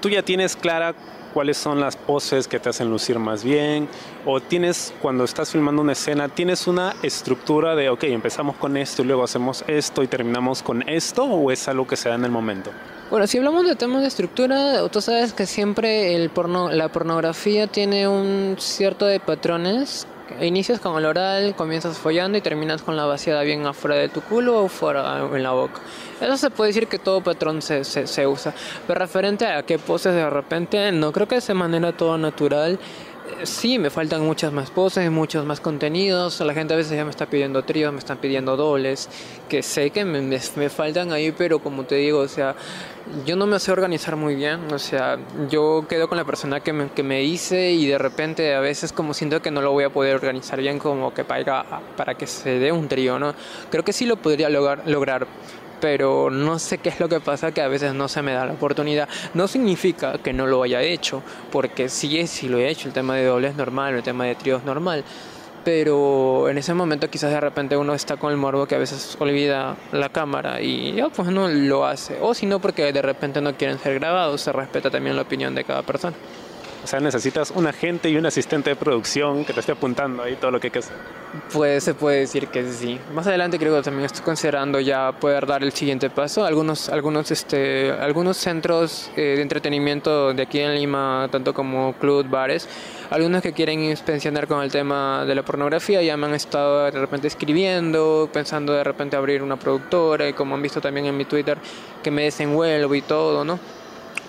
Tú 0.00 0.08
ya 0.08 0.22
tienes 0.22 0.54
clara 0.54 0.94
cuáles 1.38 1.56
son 1.56 1.78
las 1.78 1.94
poses 1.94 2.48
que 2.48 2.58
te 2.58 2.68
hacen 2.68 2.90
lucir 2.90 3.16
más 3.20 3.44
bien, 3.44 3.86
o 4.26 4.40
tienes, 4.40 4.92
cuando 5.00 5.22
estás 5.22 5.52
filmando 5.52 5.82
una 5.82 5.92
escena, 5.92 6.28
tienes 6.28 6.66
una 6.66 6.96
estructura 7.00 7.76
de, 7.76 7.90
ok, 7.90 8.02
empezamos 8.02 8.56
con 8.56 8.76
esto 8.76 9.02
y 9.02 9.04
luego 9.04 9.22
hacemos 9.22 9.62
esto 9.68 10.02
y 10.02 10.08
terminamos 10.08 10.64
con 10.64 10.82
esto, 10.88 11.22
o 11.22 11.52
es 11.52 11.68
algo 11.68 11.86
que 11.86 11.94
se 11.94 12.08
da 12.08 12.16
en 12.16 12.24
el 12.24 12.32
momento? 12.32 12.72
Bueno, 13.08 13.28
si 13.28 13.38
hablamos 13.38 13.64
de 13.68 13.76
temas 13.76 14.02
de 14.02 14.08
estructura, 14.08 14.88
tú 14.88 15.00
sabes 15.00 15.32
que 15.32 15.46
siempre 15.46 16.16
el 16.16 16.28
porno, 16.28 16.72
la 16.72 16.88
pornografía 16.88 17.68
tiene 17.68 18.08
un 18.08 18.56
cierto 18.58 19.06
de 19.06 19.20
patrones 19.20 20.08
Inicias 20.40 20.78
con 20.78 20.96
el 20.98 21.06
oral, 21.06 21.54
comienzas 21.56 21.98
follando 21.98 22.38
y 22.38 22.40
terminas 22.40 22.82
con 22.82 22.96
la 22.96 23.06
vaciada 23.06 23.42
bien 23.42 23.66
afuera 23.66 23.96
de 23.96 24.08
tu 24.08 24.20
culo 24.20 24.62
o 24.64 24.68
fuera 24.68 25.26
en 25.32 25.42
la 25.42 25.52
boca. 25.52 25.80
Eso 26.20 26.36
se 26.36 26.50
puede 26.50 26.68
decir 26.68 26.86
que 26.86 26.98
todo 26.98 27.22
patrón 27.22 27.62
se, 27.62 28.26
usa. 28.26 28.54
Pero 28.86 29.00
referente 29.00 29.46
a 29.46 29.62
qué 29.62 29.78
poses 29.78 30.14
de 30.14 30.28
repente, 30.28 30.92
no 30.92 31.12
creo 31.12 31.26
que 31.26 31.40
de 31.40 31.54
manera 31.54 31.92
todo 31.92 32.18
natural 32.18 32.78
sí, 33.44 33.78
me 33.78 33.90
faltan 33.90 34.22
muchas 34.22 34.52
más 34.52 34.70
poses, 34.70 35.10
muchos 35.10 35.44
más 35.44 35.60
contenidos. 35.60 36.40
La 36.40 36.54
gente 36.54 36.74
a 36.74 36.76
veces 36.76 36.96
ya 36.96 37.04
me 37.04 37.10
está 37.10 37.26
pidiendo 37.26 37.62
tríos, 37.62 37.92
me 37.92 37.98
están 37.98 38.18
pidiendo 38.18 38.56
dobles, 38.56 39.08
que 39.48 39.62
sé 39.62 39.90
que 39.90 40.04
me, 40.04 40.20
me, 40.20 40.68
faltan 40.68 41.12
ahí, 41.12 41.32
pero 41.32 41.58
como 41.58 41.84
te 41.84 41.96
digo, 41.96 42.20
o 42.20 42.28
sea, 42.28 42.54
yo 43.24 43.36
no 43.36 43.46
me 43.46 43.58
sé 43.58 43.72
organizar 43.72 44.16
muy 44.16 44.34
bien. 44.34 44.72
O 44.72 44.78
sea, 44.78 45.18
yo 45.48 45.84
quedo 45.88 46.08
con 46.08 46.18
la 46.18 46.24
persona 46.24 46.60
que 46.60 46.72
me, 46.72 46.90
que 46.90 47.02
me 47.02 47.22
hice 47.22 47.72
y 47.72 47.86
de 47.86 47.98
repente 47.98 48.54
a 48.54 48.60
veces 48.60 48.92
como 48.92 49.14
siento 49.14 49.40
que 49.42 49.50
no 49.50 49.62
lo 49.62 49.72
voy 49.72 49.84
a 49.84 49.90
poder 49.90 50.14
organizar 50.14 50.60
bien 50.60 50.78
como 50.78 51.14
que 51.14 51.24
para, 51.24 51.64
para 51.96 52.14
que 52.14 52.26
se 52.26 52.58
dé 52.58 52.72
un 52.72 52.88
trío, 52.88 53.18
¿no? 53.18 53.34
Creo 53.70 53.84
que 53.84 53.92
sí 53.92 54.06
lo 54.06 54.16
podría 54.16 54.48
lograr, 54.48 54.82
lograr 54.86 55.26
pero 55.80 56.30
no 56.30 56.58
sé 56.58 56.78
qué 56.78 56.88
es 56.88 57.00
lo 57.00 57.08
que 57.08 57.20
pasa 57.20 57.52
que 57.52 57.60
a 57.60 57.68
veces 57.68 57.94
no 57.94 58.08
se 58.08 58.22
me 58.22 58.32
da 58.32 58.46
la 58.46 58.52
oportunidad. 58.52 59.08
No 59.34 59.48
significa 59.48 60.18
que 60.18 60.32
no 60.32 60.46
lo 60.46 60.62
haya 60.62 60.82
hecho, 60.82 61.22
porque 61.50 61.88
sí, 61.88 62.26
sí 62.26 62.48
lo 62.48 62.58
he 62.58 62.68
hecho, 62.68 62.88
el 62.88 62.94
tema 62.94 63.16
de 63.16 63.24
dobles 63.24 63.56
normal, 63.56 63.94
el 63.94 64.02
tema 64.02 64.24
de 64.24 64.34
tríos 64.34 64.64
normal, 64.64 65.04
pero 65.64 66.48
en 66.48 66.58
ese 66.58 66.72
momento 66.74 67.10
quizás 67.10 67.30
de 67.30 67.40
repente 67.40 67.76
uno 67.76 67.94
está 67.94 68.16
con 68.16 68.30
el 68.30 68.38
morbo 68.38 68.66
que 68.66 68.74
a 68.74 68.78
veces 68.78 69.16
olvida 69.18 69.76
la 69.92 70.08
cámara 70.08 70.60
y 70.60 70.94
ya 70.94 71.08
pues 71.08 71.28
no 71.28 71.48
lo 71.48 71.84
hace, 71.84 72.18
o 72.20 72.34
si 72.34 72.46
no 72.46 72.60
porque 72.60 72.92
de 72.92 73.02
repente 73.02 73.40
no 73.40 73.54
quieren 73.54 73.78
ser 73.78 73.98
grabados, 73.98 74.40
se 74.40 74.52
respeta 74.52 74.90
también 74.90 75.16
la 75.16 75.22
opinión 75.22 75.54
de 75.54 75.64
cada 75.64 75.82
persona. 75.82 76.16
O 76.84 76.86
sea, 76.86 77.00
necesitas 77.00 77.50
un 77.50 77.66
agente 77.66 78.08
y 78.08 78.16
un 78.16 78.26
asistente 78.26 78.70
de 78.70 78.76
producción 78.76 79.44
que 79.44 79.52
te 79.52 79.60
esté 79.60 79.72
apuntando 79.72 80.22
ahí 80.22 80.36
todo 80.36 80.50
lo 80.50 80.60
que 80.60 80.68
hay 80.68 80.70
que 80.70 80.78
hacer. 80.78 80.96
Pues 81.52 81.84
se 81.84 81.94
puede 81.94 82.20
decir 82.20 82.48
que 82.48 82.70
sí. 82.72 82.98
Más 83.12 83.26
adelante 83.26 83.58
creo 83.58 83.76
que 83.76 83.82
también 83.82 84.06
estoy 84.06 84.24
considerando 84.24 84.80
ya 84.80 85.12
poder 85.12 85.46
dar 85.46 85.62
el 85.62 85.72
siguiente 85.72 86.08
paso. 86.08 86.44
Algunos, 86.44 86.88
algunos, 86.88 87.30
este, 87.30 87.90
algunos 87.92 88.36
centros 88.38 89.10
eh, 89.16 89.34
de 89.36 89.42
entretenimiento 89.42 90.32
de 90.32 90.42
aquí 90.42 90.60
en 90.60 90.74
Lima, 90.74 91.28
tanto 91.30 91.52
como 91.52 91.92
club, 91.94 92.26
bares, 92.28 92.68
algunos 93.10 93.42
que 93.42 93.52
quieren 93.52 93.80
inspeccionar 93.80 94.46
con 94.46 94.62
el 94.62 94.70
tema 94.70 95.24
de 95.26 95.34
la 95.34 95.42
pornografía 95.42 96.02
ya 96.02 96.16
me 96.16 96.26
han 96.26 96.34
estado 96.34 96.84
de 96.84 96.92
repente 96.92 97.26
escribiendo, 97.26 98.30
pensando 98.32 98.72
de 98.72 98.84
repente 98.84 99.16
abrir 99.16 99.42
una 99.42 99.58
productora 99.58 100.28
y 100.28 100.32
como 100.32 100.54
han 100.54 100.62
visto 100.62 100.80
también 100.80 101.06
en 101.06 101.16
mi 101.16 101.24
Twitter 101.24 101.58
que 102.02 102.10
me 102.10 102.24
desenvuelvo 102.24 102.94
y 102.94 103.02
todo, 103.02 103.44
¿no? 103.44 103.58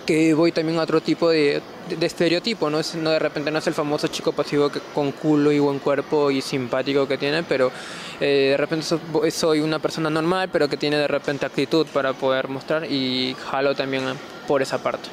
que 0.10 0.34
voy 0.34 0.52
también 0.52 0.80
a 0.80 0.82
otro 0.82 1.02
tipo 1.02 1.30
de, 1.30 1.62
de, 1.98 2.06
estereotipo, 2.06 2.70
¿no? 2.70 2.80
Es, 2.80 2.96
no 2.96 3.12
de 3.12 3.20
repente 3.20 3.52
no 3.52 3.60
es 3.60 3.68
el 3.68 3.74
famoso 3.74 4.08
chico 4.08 4.32
pasivo 4.32 4.70
que, 4.70 4.80
con 4.94 5.12
culo 5.12 5.52
y 5.52 5.60
buen 5.60 5.80
cuerpo 5.80 6.32
y 6.32 6.42
simpático 6.42 7.08
que 7.08 7.18
tiene, 7.18 7.44
pero 7.44 7.72
eh, 8.20 8.50
de 8.52 8.58
repente 8.58 8.86
soy 9.32 9.60
una 9.62 9.80
persona 9.80 10.10
normal, 10.10 10.50
pero 10.52 10.68
que 10.68 10.78
tiene 10.78 10.98
de 10.98 11.08
repente 11.08 11.46
actitud 11.46 11.86
para 11.88 12.14
poder 12.14 12.48
mostrar 12.48 12.86
y 12.86 13.36
jalo 13.50 13.76
también 13.76 14.04
por 14.48 14.62
esa 14.62 14.82
parte. 14.82 15.10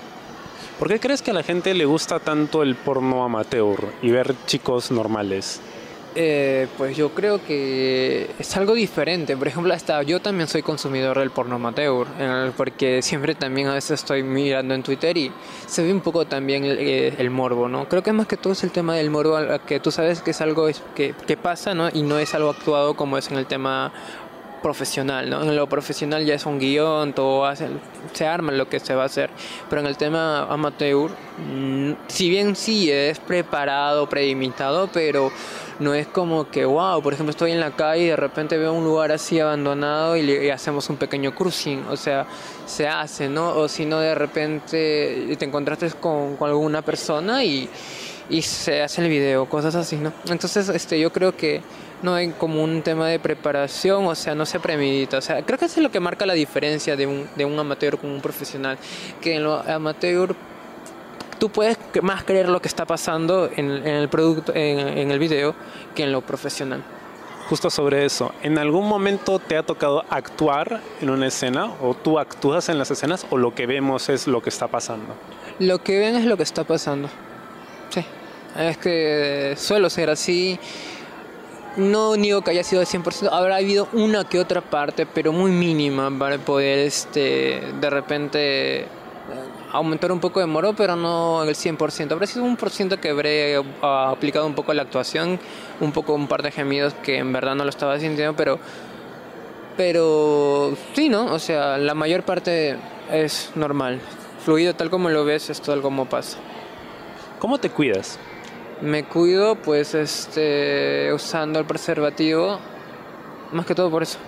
¿Por 0.79 0.89
qué 0.89 1.01
crees 1.01 1.23
que 1.23 1.31
a 1.31 1.35
la 1.35 1.43
gente 1.43 1.73
le 1.73 1.87
gusta 1.87 2.21
tanto 2.21 2.63
el 2.63 2.75
porno 2.75 3.25
amateur 3.25 3.79
y 4.03 4.11
ver 4.11 4.35
chicos 4.47 4.91
normales? 4.91 5.61
Eh, 6.19 6.67
pues 6.79 6.97
yo 6.97 7.11
creo 7.11 7.45
que 7.45 8.31
es 8.39 8.57
algo 8.57 8.73
diferente. 8.73 9.37
Por 9.37 9.49
ejemplo, 9.49 9.75
hasta 9.75 10.03
yo 10.03 10.19
también 10.21 10.49
soy 10.49 10.63
consumidor 10.63 11.19
del 11.19 11.31
porno 11.31 11.57
amateur, 11.57 12.07
porque 12.57 13.03
siempre 13.03 13.35
también 13.35 13.69
a 13.69 13.75
veces 13.75 14.01
estoy 14.01 14.23
mirando 14.23 14.73
en 14.73 14.83
Twitter 14.83 15.15
y 15.19 15.31
se 15.67 15.83
ve 15.83 15.93
un 15.93 16.01
poco 16.01 16.25
también 16.25 16.65
el, 16.65 16.79
el 16.79 17.31
morbo, 17.31 17.69
¿no? 17.69 17.87
Creo 17.87 18.03
que 18.03 18.15
más 18.15 18.27
que 18.27 18.39
todo 18.39 18.55
es 18.55 18.65
el 18.65 18.71
tema 18.71 18.97
del 18.97 19.11
morbo, 19.11 19.37
que 19.67 19.79
tú 19.79 19.91
sabes 19.91 20.23
que 20.23 20.31
es 20.31 20.41
algo 20.41 20.69
que, 20.95 21.15
que 21.27 21.37
pasa, 21.37 21.75
¿no? 21.75 21.91
Y 21.93 22.03
no 22.03 22.19
es 22.19 22.35
algo 22.35 22.49
actuado 22.49 22.95
como 22.95 23.19
es 23.19 23.31
en 23.31 23.37
el 23.37 23.45
tema 23.45 23.93
profesional, 24.63 25.29
¿no? 25.29 25.43
En 25.43 25.55
lo 25.55 25.69
profesional 25.69 26.25
ya 26.25 26.35
es 26.35 26.47
un 26.47 26.59
guion, 26.59 27.13
todo 27.13 27.45
hace, 27.47 27.69
se 28.13 28.27
arma 28.27 28.53
lo 28.53 28.69
que 28.69 28.81
se 28.81 28.95
va 28.95 29.05
a 29.05 29.07
hacer, 29.07 29.31
pero 29.69 29.81
en 29.81 29.87
el 29.87 29.97
tema 29.97 30.45
amateur, 30.53 31.11
mm, 31.39 31.93
si 32.09 32.29
bien 32.29 32.57
sí 32.57 32.91
es 32.91 33.19
preparado, 33.19 34.09
predimitado, 34.09 34.89
pero 34.93 35.31
no 35.79 35.95
es 35.95 36.07
como 36.07 36.51
que, 36.51 36.65
wow, 36.65 37.03
por 37.03 37.13
ejemplo, 37.13 37.31
estoy 37.31 37.53
en 37.53 37.61
la 37.61 37.73
calle 37.73 38.05
y 38.05 38.07
de 38.09 38.17
repente 38.17 38.57
veo 38.57 38.73
un 38.73 38.85
lugar 38.85 39.13
así 39.13 39.39
abandonado 39.39 40.17
y, 40.17 40.51
hacemos 40.51 40.89
un 40.89 40.97
pequeño 40.97 41.35
cruising, 41.35 41.85
o 41.91 41.97
sea, 41.97 42.27
se 42.67 42.89
hace, 42.89 43.29
¿no? 43.29 43.51
O 43.51 43.69
si 43.69 43.85
no, 43.85 44.01
de 44.01 44.15
repente 44.15 45.37
te 45.39 45.45
encontraste 45.45 45.91
con, 46.01 46.37
con 46.37 46.49
alguna 46.49 46.83
persona 46.83 47.45
y, 47.45 47.69
y 48.29 48.43
se 48.43 48.83
hace 48.83 49.03
el 49.03 49.09
video, 49.09 49.47
cosas 49.47 49.75
así, 49.75 49.97
¿no? 49.97 50.13
Entonces, 50.29 50.69
este, 50.69 50.99
yo 50.99 51.13
creo 51.13 51.37
que 51.37 51.61
no 52.03 52.15
hay 52.15 52.31
como 52.31 52.63
un 52.63 52.83
tema 52.83 53.09
de 53.09 53.19
preparación, 53.19 54.07
o 54.07 54.15
sea, 54.15 54.35
no 54.35 54.47
se 54.47 54.61
premedita. 54.61 55.19
O 55.19 55.21
sea, 55.21 55.43
creo 55.43 55.59
que 55.59 55.65
eso 55.65 55.81
es 55.81 55.83
lo 55.83 55.91
que 55.91 56.01
marca 56.01 56.27
la 56.27 56.35
diferencia 56.35 56.97
de 56.97 57.07
un, 57.07 57.29
de 57.37 57.45
un 57.45 57.59
amateur 57.59 57.99
con 57.99 58.11
un 58.11 58.21
profesional. 58.21 58.79
Que 59.21 59.37
en 59.37 59.45
lo 59.45 59.61
amateur 59.61 60.35
tú 61.39 61.51
puedes 61.51 61.79
más 62.03 62.25
creer 62.25 62.49
lo 62.49 62.61
que 62.61 62.69
está 62.69 62.85
pasando 62.85 63.49
en, 63.55 63.71
el 63.71 64.09
producto, 64.09 64.53
en, 64.55 65.11
el 65.11 65.19
video, 65.19 65.55
que 65.95 66.05
en 66.05 66.13
lo 66.13 66.21
profesional. 66.21 66.83
Justo 67.49 67.71
sobre 67.71 68.05
eso, 68.05 68.33
¿en 68.43 68.59
algún 68.59 68.89
momento 68.89 69.39
te 69.39 69.57
ha 69.57 69.63
tocado 69.63 70.05
actuar 70.11 70.81
en 71.01 71.11
una 71.11 71.29
escena 71.29 71.73
o 71.81 71.95
tú 71.95 72.19
actúas 72.19 72.69
en 72.69 72.79
las 72.79 72.91
escenas 72.91 73.25
o 73.31 73.37
lo 73.37 73.55
que 73.55 73.67
vemos 73.67 74.09
es 74.09 74.27
lo 74.27 74.43
que 74.43 74.51
está 74.51 74.67
pasando? 74.67 75.15
Lo 75.61 75.83
que 75.83 75.99
ven 75.99 76.17
es 76.17 76.25
lo 76.25 76.37
que 76.37 76.43
está 76.43 76.65
pasando. 76.65 77.09
Sí. 77.91 78.05
Es 78.59 78.79
que 78.79 79.55
suelo 79.57 79.89
ser 79.91 80.11
así. 80.11 80.59
No 81.77 82.17
niego 82.17 82.43
que 82.43 82.51
haya 82.53 82.65
sido 82.65 82.81
de 82.81 82.87
100%, 82.87 83.29
habrá 83.31 83.57
habido 83.57 83.89
una 83.93 84.25
que 84.25 84.39
otra 84.39 84.63
parte, 84.63 85.07
pero 85.07 85.33
muy 85.33 85.51
mínima 85.51 86.11
para 86.19 86.39
poder 86.39 86.79
este, 86.79 87.61
de 87.81 87.91
repente 87.91 88.87
aumentar 89.73 90.11
un 90.13 90.21
poco 90.21 90.41
de 90.41 90.47
moro, 90.47 90.75
pero 90.75 90.97
no 90.97 91.43
el 91.43 91.55
100%. 91.55 92.13
Habrá 92.13 92.27
sido 92.27 92.45
un 92.45 92.57
por 92.57 92.71
ciento 92.71 92.99
que 92.99 93.11
habré 93.11 93.63
ah, 93.83 94.11
aplicado 94.11 94.47
un 94.47 94.55
poco 94.55 94.73
la 94.73 94.83
actuación, 94.83 95.39
un 95.81 95.93
poco 95.93 96.15
un 96.15 96.29
par 96.29 96.43
de 96.43 96.51
gemidos 96.51 96.95
que 96.95 97.19
en 97.19 97.33
verdad 97.33 97.55
no 97.55 97.65
lo 97.65 97.71
estaba 97.71 97.99
sintiendo, 97.99 98.35
pero 98.35 98.59
pero 99.77 100.75
sí, 100.95 101.11
¿no? 101.11 101.27
O 101.27 101.39
sea, 101.39 101.77
la 101.77 101.95
mayor 101.95 102.23
parte 102.23 102.77
es 103.13 103.51
normal. 103.55 104.01
Fluido 104.45 104.75
tal 104.75 104.89
como 104.89 105.11
lo 105.11 105.25
ves, 105.25 105.51
es 105.51 105.61
tal 105.61 105.83
como 105.83 106.07
pasa. 106.07 106.39
¿Cómo 107.39 107.59
te 107.59 107.69
cuidas? 107.69 108.19
Me 108.83 109.05
cuido 109.05 109.55
pues 109.57 109.95
este 109.95 111.11
usando 111.11 111.59
el 111.59 111.65
preservativo, 111.65 112.59
más 113.53 113.65
que 113.65 113.75
todo 113.75 113.91
por 113.91 114.03
eso. 114.03 114.19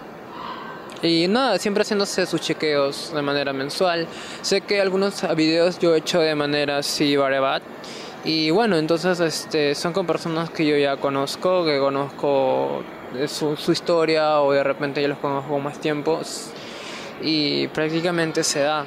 Y 1.02 1.28
nada, 1.28 1.58
siempre 1.58 1.82
haciéndose 1.82 2.24
sus 2.24 2.40
chequeos 2.40 3.12
de 3.14 3.20
manera 3.20 3.52
mensual. 3.52 4.08
Sé 4.40 4.62
que 4.62 4.80
algunos 4.80 5.22
videos 5.36 5.78
yo 5.78 5.94
he 5.94 5.98
hecho 5.98 6.20
de 6.20 6.34
manera 6.34 6.78
así 6.78 7.14
barebat. 7.14 7.62
Y 8.24 8.50
bueno, 8.50 8.76
entonces 8.78 9.20
este, 9.20 9.74
son 9.74 9.92
con 9.92 10.06
personas 10.06 10.48
que 10.50 10.66
yo 10.66 10.76
ya 10.78 10.96
conozco, 10.96 11.64
que 11.66 11.78
conozco 11.78 12.82
su, 13.26 13.54
su 13.56 13.72
historia 13.72 14.40
o 14.40 14.52
de 14.52 14.64
repente 14.64 15.02
ya 15.02 15.08
los 15.08 15.18
conozco 15.18 15.58
más 15.58 15.78
tiempo. 15.78 16.20
Y 17.20 17.68
prácticamente 17.68 18.42
se 18.42 18.60
da. 18.60 18.86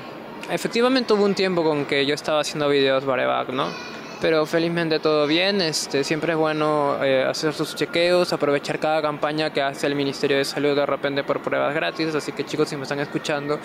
Efectivamente 0.50 1.14
hubo 1.14 1.24
un 1.24 1.36
tiempo 1.36 1.64
con 1.64 1.86
que 1.86 2.06
yo 2.06 2.16
estaba 2.16 2.42
haciendo 2.42 2.68
videos 2.68 3.06
bareback, 3.06 3.50
¿no? 3.50 4.01
Pero 4.22 4.46
felizmente 4.46 5.00
todo 5.00 5.26
bien. 5.26 5.60
Este, 5.62 6.04
siempre 6.04 6.34
es 6.34 6.38
bueno 6.38 7.04
eh, 7.04 7.24
hacer 7.24 7.54
sus 7.54 7.76
chequeos, 7.76 8.32
aprovechar 8.32 8.80
cada 8.80 9.02
campaña 9.02 9.52
que 9.52 9.62
hace 9.62 9.88
el 9.88 9.96
Ministerio 9.96 10.38
de 10.38 10.46
Salud 10.46 10.76
de 10.76 10.86
repente 10.86 11.24
por 11.24 11.42
pruebas 11.42 11.74
gratis. 11.74 12.14
Así 12.14 12.32
que 12.32 12.46
chicos, 12.46 12.70
si 12.70 12.78
me 12.78 12.84
están 12.84 13.00
escuchando, 13.00 13.60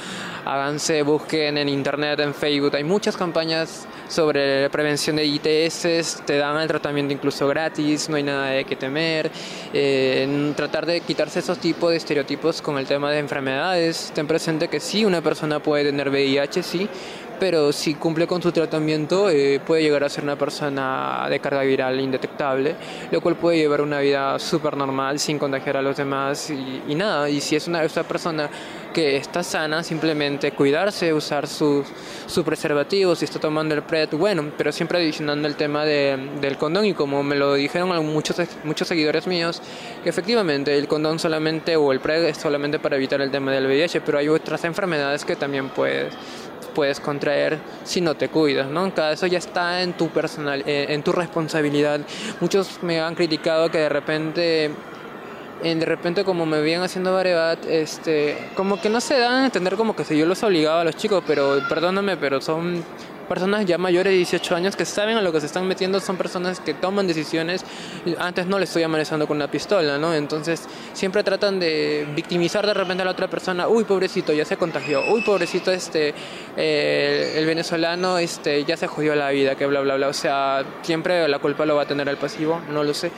háganse, 0.47 1.03
busquen 1.03 1.59
en 1.59 1.69
internet, 1.69 2.19
en 2.21 2.35
Facebook. 2.35 2.75
Hay 2.75 2.85
muchas 2.85 3.17
campañas 3.17 3.87
sobre 4.09 4.71
prevención 4.71 5.17
de 5.17 5.27
ITS, 5.27 6.23
te 6.25 6.39
dan 6.39 6.59
el 6.59 6.69
tratamiento 6.69 7.13
incluso 7.13 7.47
gratis, 7.47 8.09
no 8.09 8.17
hay 8.17 8.23
nada 8.23 8.47
de 8.47 8.65
que 8.65 8.77
temer. 8.77 9.31
Eh, 9.75 10.53
tratar 10.57 10.87
de 10.87 11.03
quitarse 11.03 11.41
esos 11.41 11.59
tipos 11.59 11.91
de 11.91 11.99
estereotipos 11.99 12.63
con 12.63 12.79
el 12.79 12.87
tema 12.87 13.11
de 13.11 13.19
enfermedades. 13.19 14.11
Ten 14.15 14.27
presente 14.27 14.69
que 14.69 14.81
sí, 14.81 15.05
una 15.05 15.21
persona 15.21 15.61
puede 15.61 15.85
tener 15.85 16.09
VIH, 16.09 16.63
sí 16.63 16.89
pero 17.39 17.73
si 17.73 17.95
cumple 17.95 18.27
con 18.27 18.43
su 18.43 18.53
tratamiento 18.53 19.31
eh, 19.31 19.61
puede 19.65 19.83
llegar 19.83 20.05
a 20.05 20.09
ser 20.09 20.25
una 20.25 20.37
persona 20.37 21.27
de 21.29 21.39
carga 21.41 21.63
viral 21.63 22.01
indetectable, 22.01 22.77
lo 23.11 23.21
cual 23.21 23.37
puede 23.37 23.59
llevar 23.59 23.81
una 23.81 24.01
vida 24.01 24.39
súper 24.39 24.77
normal 24.77 25.19
sin 25.19 25.39
contagiar 25.39 25.77
a 25.77 25.83
los 25.83 25.97
demás 25.97 26.51
y, 26.51 26.95
nada, 26.95 27.29
y 27.29 27.41
si 27.41 27.57
es 27.57 27.69
una, 27.69 27.83
persona 28.09 28.49
que 28.93 29.17
está 29.17 29.43
sana, 29.43 29.83
simplemente 29.83 30.53
cuidarse, 30.53 31.13
usar 31.13 31.47
su, 31.47 31.85
su 32.27 32.45
preservativo, 32.45 33.15
si 33.15 33.25
está 33.25 33.39
tomando 33.39 33.75
el 33.75 33.83
PrEP, 33.83 34.15
bueno, 34.15 34.53
pero 34.57 34.73
siempre 34.73 34.99
adicionando 34.99 35.47
el 35.49 35.57
tema 35.57 35.85
de, 35.85 36.31
del 36.41 36.57
condón 36.57 36.87
y 36.87 36.95
como 36.95 37.23
me 37.23 37.37
lo 37.37 37.55
dijeron 37.55 37.89
muchos, 38.07 38.41
muchos 38.65 38.89
seguidores 38.89 39.27
míos, 39.27 39.61
que 40.03 40.09
efectivamente 40.09 40.77
el 40.77 40.89
condón 40.89 41.19
solamente 41.19 41.77
o 41.77 41.93
el 41.93 42.01
PrEP 42.01 42.25
es 42.25 42.39
solamente 42.39 42.79
para 42.79 42.97
evitar 42.97 43.21
el 43.21 43.31
tema 43.31 43.53
del 43.53 43.67
VIH, 43.67 44.01
pero 44.01 44.19
hay 44.19 44.29
otras 44.29 44.65
enfermedades 44.65 45.25
que 45.25 45.37
también 45.37 45.69
puedes 45.69 46.15
puedes 46.77 47.01
contraer 47.01 47.59
si 47.85 48.03
no 48.03 48.17
te 48.17 48.29
cuidas, 48.29 48.69
¿no? 48.69 48.95
Cada 48.95 49.13
eso 49.13 49.27
ya 49.27 49.39
está 49.39 49.83
en 49.83 49.95
tu 49.95 50.11
personal, 50.11 50.63
eh, 50.67 50.87
en 50.91 51.03
tu 51.03 51.11
responsabilidad. 51.11 52.01
Muchos 52.39 52.83
me 52.83 53.01
han 53.01 53.15
criticado 53.15 53.71
que 53.71 53.79
de 53.79 53.89
repente 53.89 54.71
de 55.63 55.87
repente 55.87 56.23
como 56.23 56.45
me 56.45 56.61
veían 56.61 56.83
haciendo 56.83 57.15
barebat, 57.15 57.65
este, 57.65 58.37
como 58.55 58.79
que 58.79 58.91
no 58.91 59.01
se 59.01 59.19
dan 59.19 59.33
a 59.43 59.45
entender 59.47 59.77
como 59.77 59.97
que 59.97 60.05
si 60.05 60.17
yo 60.19 60.27
los 60.27 60.43
obligaba 60.43 60.83
a 60.83 60.85
los 60.85 60.97
chicos, 60.97 61.25
pero 61.27 61.63
perdóname, 61.67 62.19
pero 62.19 62.43
son 62.43 62.85
personas 63.27 63.67
ya 63.67 63.79
mayores 63.79 64.13
de 64.13 64.17
18 64.17 64.57
años 64.57 64.77
que 64.77 64.85
saben 64.85 65.17
a 65.17 65.23
lo 65.23 65.33
que 65.33 65.41
se 65.41 65.47
están 65.47 65.67
metiendo, 65.67 66.01
son 66.01 66.17
personas 66.17 66.61
que 66.61 66.75
toman 66.75 67.07
decisiones. 67.07 67.65
Antes 68.19 68.47
no 68.47 68.59
le 68.59 68.65
estoy 68.65 68.83
amenazando 68.83 69.27
con 69.27 69.37
una 69.37 69.51
pistola, 69.51 69.99
¿no? 69.99 70.15
Entonces 70.15 70.65
siempre 70.93 71.23
tratan 71.23 71.61
de 71.61 72.07
victimizar 72.15 72.67
de 72.67 72.75
repente 72.75 73.03
a 73.03 73.05
la 73.05 73.13
otra 73.13 73.29
persona. 73.29 73.69
Uy, 73.69 73.85
pobrecito, 73.85 74.33
ya 74.33 74.45
se 74.45 74.57
contagió. 74.57 75.03
Uy, 75.13 75.23
pobrecito, 75.23 75.71
este, 75.73 76.15
eh, 76.57 77.35
el 77.37 77.47
venezolano 77.47 78.19
este, 78.19 78.65
ya 78.65 78.77
se 78.77 78.87
jodió 78.87 79.15
la 79.15 79.31
vida, 79.31 79.55
que 79.55 79.67
bla, 79.67 79.81
bla, 79.81 79.97
bla. 79.97 80.09
O 80.09 80.13
sea, 80.13 80.65
siempre 80.83 81.29
la 81.29 81.39
culpa 81.39 81.67
lo 81.67 81.77
va 81.77 81.83
a 81.83 81.87
tener 81.87 82.09
el 82.09 82.17
pasivo, 82.17 82.61
no 82.71 82.83
lo 82.85 82.95
sé. 82.95 83.11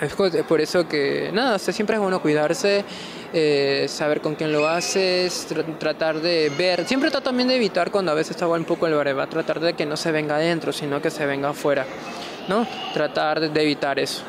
Es 0.00 0.14
por 0.14 0.60
eso 0.60 0.86
que, 0.86 1.30
nada, 1.32 1.58
siempre 1.58 1.96
es 1.96 2.02
bueno 2.02 2.20
cuidarse, 2.20 2.84
eh, 3.32 3.86
saber 3.88 4.20
con 4.20 4.34
quién 4.34 4.52
lo 4.52 4.68
haces, 4.68 5.46
tratar 5.78 6.20
de 6.20 6.50
ver. 6.56 6.86
Siempre 6.86 7.10
trato 7.10 7.24
también 7.24 7.48
de 7.48 7.56
evitar 7.56 7.90
cuando 7.90 8.12
a 8.12 8.14
veces 8.14 8.32
estaba 8.32 8.56
un 8.56 8.64
poco 8.64 8.86
el 8.86 8.94
bareba, 8.94 9.26
tratar 9.26 9.60
de 9.60 9.74
que 9.74 9.86
no 9.86 9.96
se 9.96 10.12
venga 10.12 10.36
adentro, 10.36 10.72
sino 10.72 11.00
que 11.02 11.10
se 11.10 11.26
venga 11.26 11.50
afuera, 11.50 11.86
¿no? 12.48 12.66
Tratar 12.94 13.40
de, 13.40 13.62
evitar 13.62 13.98
eso, 13.98 14.22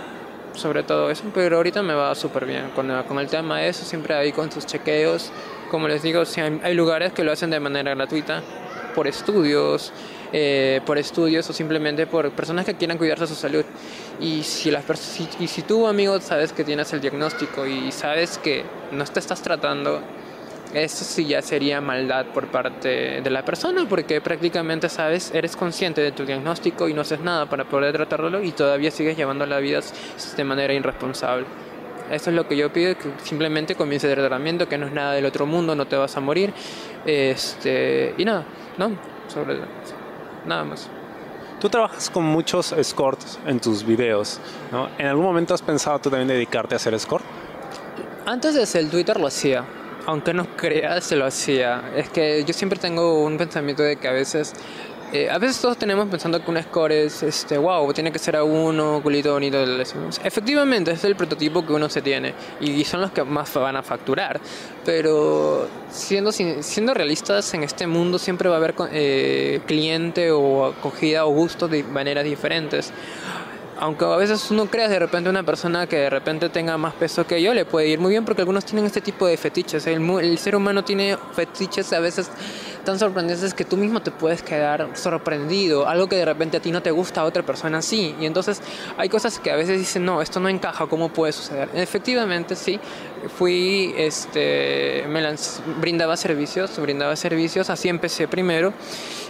sobre 0.54 0.84
todo 0.84 1.10
eso. 1.10 1.24
Pero 1.34 1.58
ahorita 1.58 1.82
me 1.84 1.94
va 1.94 2.14
súper 2.16 2.46
bien 2.46 2.70
con, 2.76 3.04
con, 3.04 3.20
el 3.20 3.28
tema 3.28 3.60
de 3.60 3.70
eso, 3.70 3.86
siempre 3.86 4.16
ahí 4.16 4.32
con 4.32 4.52
sus 4.52 4.66
chequeos. 4.66 5.32
Como 5.70 5.88
les 5.88 6.02
digo, 6.02 6.26
si 6.26 6.42
hay 6.42 6.74
lugares 6.74 7.12
que 7.14 7.24
lo 7.24 7.32
hacen 7.32 7.50
de 7.50 7.60
manera 7.60 7.94
gratuita, 7.94 8.42
por 8.96 9.08
estudios. 9.08 9.94
Eh, 10.34 10.82
por 10.86 10.98
estudios 10.98 11.50
o 11.50 11.54
simplemente 11.54 12.06
por 12.06 12.32
personas 12.32 12.66
que 12.66 12.74
quieran 12.74 12.98
cuidarse 12.98 13.24
de 13.24 13.28
su 13.28 13.36
salud. 13.36 13.64
Y 14.20 14.44
si, 14.44 14.72
las 14.72 14.84
y 15.40 15.48
si 15.48 15.62
tú, 15.62 15.86
amigo, 15.86 16.20
sabes 16.20 16.52
que 16.52 16.64
tienes 16.64 16.92
el 16.94 17.02
diagnóstico 17.02 17.68
y 17.68 17.92
sabes 17.92 18.40
que 18.40 18.66
no 18.92 19.06
te 19.06 19.20
estás 19.20 19.42
tratando, 19.44 20.02
eso 20.74 21.06
sí 21.06 21.26
ya 21.26 21.42
sería 21.42 21.82
maldad 21.82 22.26
por 22.34 22.48
parte 22.48 23.22
de 23.22 23.30
la 23.30 23.46
persona, 23.46 23.86
porque 23.88 24.20
prácticamente 24.20 24.90
sabes, 24.90 25.32
eres 25.34 25.56
consciente 25.56 26.02
de 26.02 26.12
tu 26.12 26.26
diagnóstico 26.26 26.90
y 26.90 26.94
no 26.94 27.02
haces 27.02 27.20
nada 27.20 27.46
para 27.46 27.66
poder 27.66 27.94
tratarlo 27.94 28.42
y 28.44 28.52
todavía 28.52 28.92
sigues 28.92 29.16
llevando 29.16 29.46
la 29.46 29.60
vida 29.60 29.82
de 30.36 30.44
manera 30.44 30.74
irresponsable. 30.74 31.46
Eso 32.12 32.30
es 32.30 32.36
lo 32.36 32.48
que 32.48 32.56
yo 32.56 32.72
pido, 32.72 32.98
que 32.98 33.12
simplemente 33.24 33.76
comience 33.76 34.10
el 34.10 34.16
tratamiento, 34.16 34.68
que 34.68 34.78
no 34.78 34.88
es 34.88 34.94
nada 34.94 35.14
del 35.14 35.26
otro 35.26 35.46
mundo, 35.46 35.76
no 35.76 35.86
te 35.88 35.96
vas 35.98 36.16
a 36.16 36.22
morir. 36.22 36.54
Este, 37.06 38.14
y 38.18 38.24
nada, 38.24 38.46
¿no? 38.78 38.92
Sobre 39.28 39.58
nada 40.46 40.64
más. 40.64 40.90
Tú 41.60 41.70
trabajas 41.70 42.12
con 42.12 42.24
muchos 42.24 42.72
escorts 42.72 43.40
en 43.48 43.60
tus 43.60 43.84
videos, 43.84 44.40
¿no? 44.72 44.90
¿En 45.00 45.08
algún 45.08 45.26
momento 45.26 45.56
has 45.56 45.64
pensado 45.64 45.98
tú 45.98 46.12
también 46.12 46.28
dedicarte 46.28 46.76
a 46.76 46.78
hacer 46.78 46.94
escort? 46.94 47.26
Antes 48.28 48.54
de 48.54 48.62
hacer 48.62 48.82
el 48.82 48.92
Twitter 48.92 49.20
lo 49.20 49.26
hacía, 49.26 49.66
aunque 50.06 50.36
no 50.36 50.46
creas, 50.56 51.12
lo 51.14 51.26
hacía. 51.26 51.92
Es 51.96 52.10
que 52.10 52.44
yo 52.46 52.54
siempre 52.54 52.78
tengo 52.78 53.24
un 53.24 53.40
pensamiento 53.40 53.82
de 53.82 53.96
que 53.96 54.08
a 54.08 54.12
veces 54.12 54.54
eh, 55.14 55.30
a 55.30 55.38
veces 55.38 55.62
todos 55.62 55.78
tenemos 55.78 56.08
pensando 56.10 56.44
que 56.44 56.52
un 56.52 56.62
score 56.62 56.92
es, 56.92 57.24
este, 57.24 57.58
wow, 57.58 57.92
tiene 57.94 58.12
que 58.12 58.20
ser 58.20 58.36
a 58.36 58.44
uno, 58.44 59.00
culito 59.02 59.34
bonito. 59.34 59.58
Efectivamente, 60.24 60.92
es 60.92 61.04
el 61.06 61.16
prototipo 61.16 61.66
que 61.66 61.72
uno 61.72 61.88
se 61.88 62.02
tiene 62.02 62.34
y 62.60 62.84
son 62.84 63.02
los 63.02 63.12
que 63.12 63.24
más 63.24 63.54
van 63.54 63.78
a 63.78 63.84
facturar. 63.84 64.40
Pero 64.84 65.68
siendo, 65.90 66.32
siendo 66.32 66.94
realistas, 66.94 67.54
en 67.54 67.64
este 67.64 67.88
mundo 67.88 68.20
siempre 68.20 68.50
va 68.50 68.56
a 68.56 68.58
haber 68.58 68.76
eh, 68.92 69.62
cliente 69.66 70.32
o 70.32 70.66
acogida 70.66 71.26
o 71.26 71.32
gusto 71.32 71.68
de 71.68 71.84
maneras 71.84 72.26
diferentes 72.26 72.92
aunque 73.80 74.06
a 74.06 74.16
veces 74.16 74.50
uno 74.52 74.66
crea 74.66 74.88
de 74.88 75.00
repente 75.00 75.30
una 75.30 75.44
persona 75.44 75.88
que 75.88 75.98
de 75.98 76.10
repente 76.10 76.50
tenga 76.50 76.78
más 76.78 76.94
peso 76.94 77.26
que 77.28 77.42
yo, 77.42 77.54
le 77.54 77.66
puede 77.66 77.88
ir 77.88 78.00
muy 78.00 78.12
bien 78.12 78.26
porque 78.26 78.42
algunos 78.42 78.66
tienen 78.66 78.86
este 78.86 79.02
tipo 79.02 79.28
de 79.28 79.38
fetiches. 79.38 79.86
El, 79.88 80.02
el 80.20 80.38
ser 80.38 80.56
humano 80.56 80.84
tiene 80.84 81.18
fetiches 81.34 81.94
a 81.94 82.00
veces 82.00 82.32
tan 82.88 82.98
sorprendentes 82.98 83.54
que 83.54 83.66
tú 83.66 83.76
mismo 83.76 84.02
te 84.02 84.12
puedes 84.12 84.42
quedar 84.42 84.88
sorprendido. 84.94 85.90
Algo 85.90 86.08
que 86.08 86.16
de 86.16 86.24
repente 86.24 86.56
a 86.56 86.62
ti 86.62 86.72
no 86.72 86.82
te 86.82 86.92
gusta, 86.92 87.20
a 87.20 87.26
otra 87.26 87.44
persona 87.44 87.82
sí. 87.82 88.16
Y 88.18 88.26
entonces 88.26 88.62
hay 88.98 89.10
cosas 89.10 89.40
que 89.40 89.52
a 89.52 89.58
veces 89.58 89.78
dicen, 89.78 90.06
no, 90.06 90.22
esto 90.22 90.40
no 90.40 90.48
encaja, 90.48 90.88
¿cómo 90.88 91.10
puede 91.10 91.34
suceder? 91.34 91.68
Efectivamente, 91.74 92.56
sí. 92.56 92.80
Fui, 93.38 93.94
este, 93.98 95.04
me 95.10 95.22
brindaba 95.82 96.16
servicios, 96.16 96.80
brindaba 96.80 97.18
servicios, 97.18 97.70
así 97.70 97.90
empecé 97.90 98.30
primero. 98.30 98.74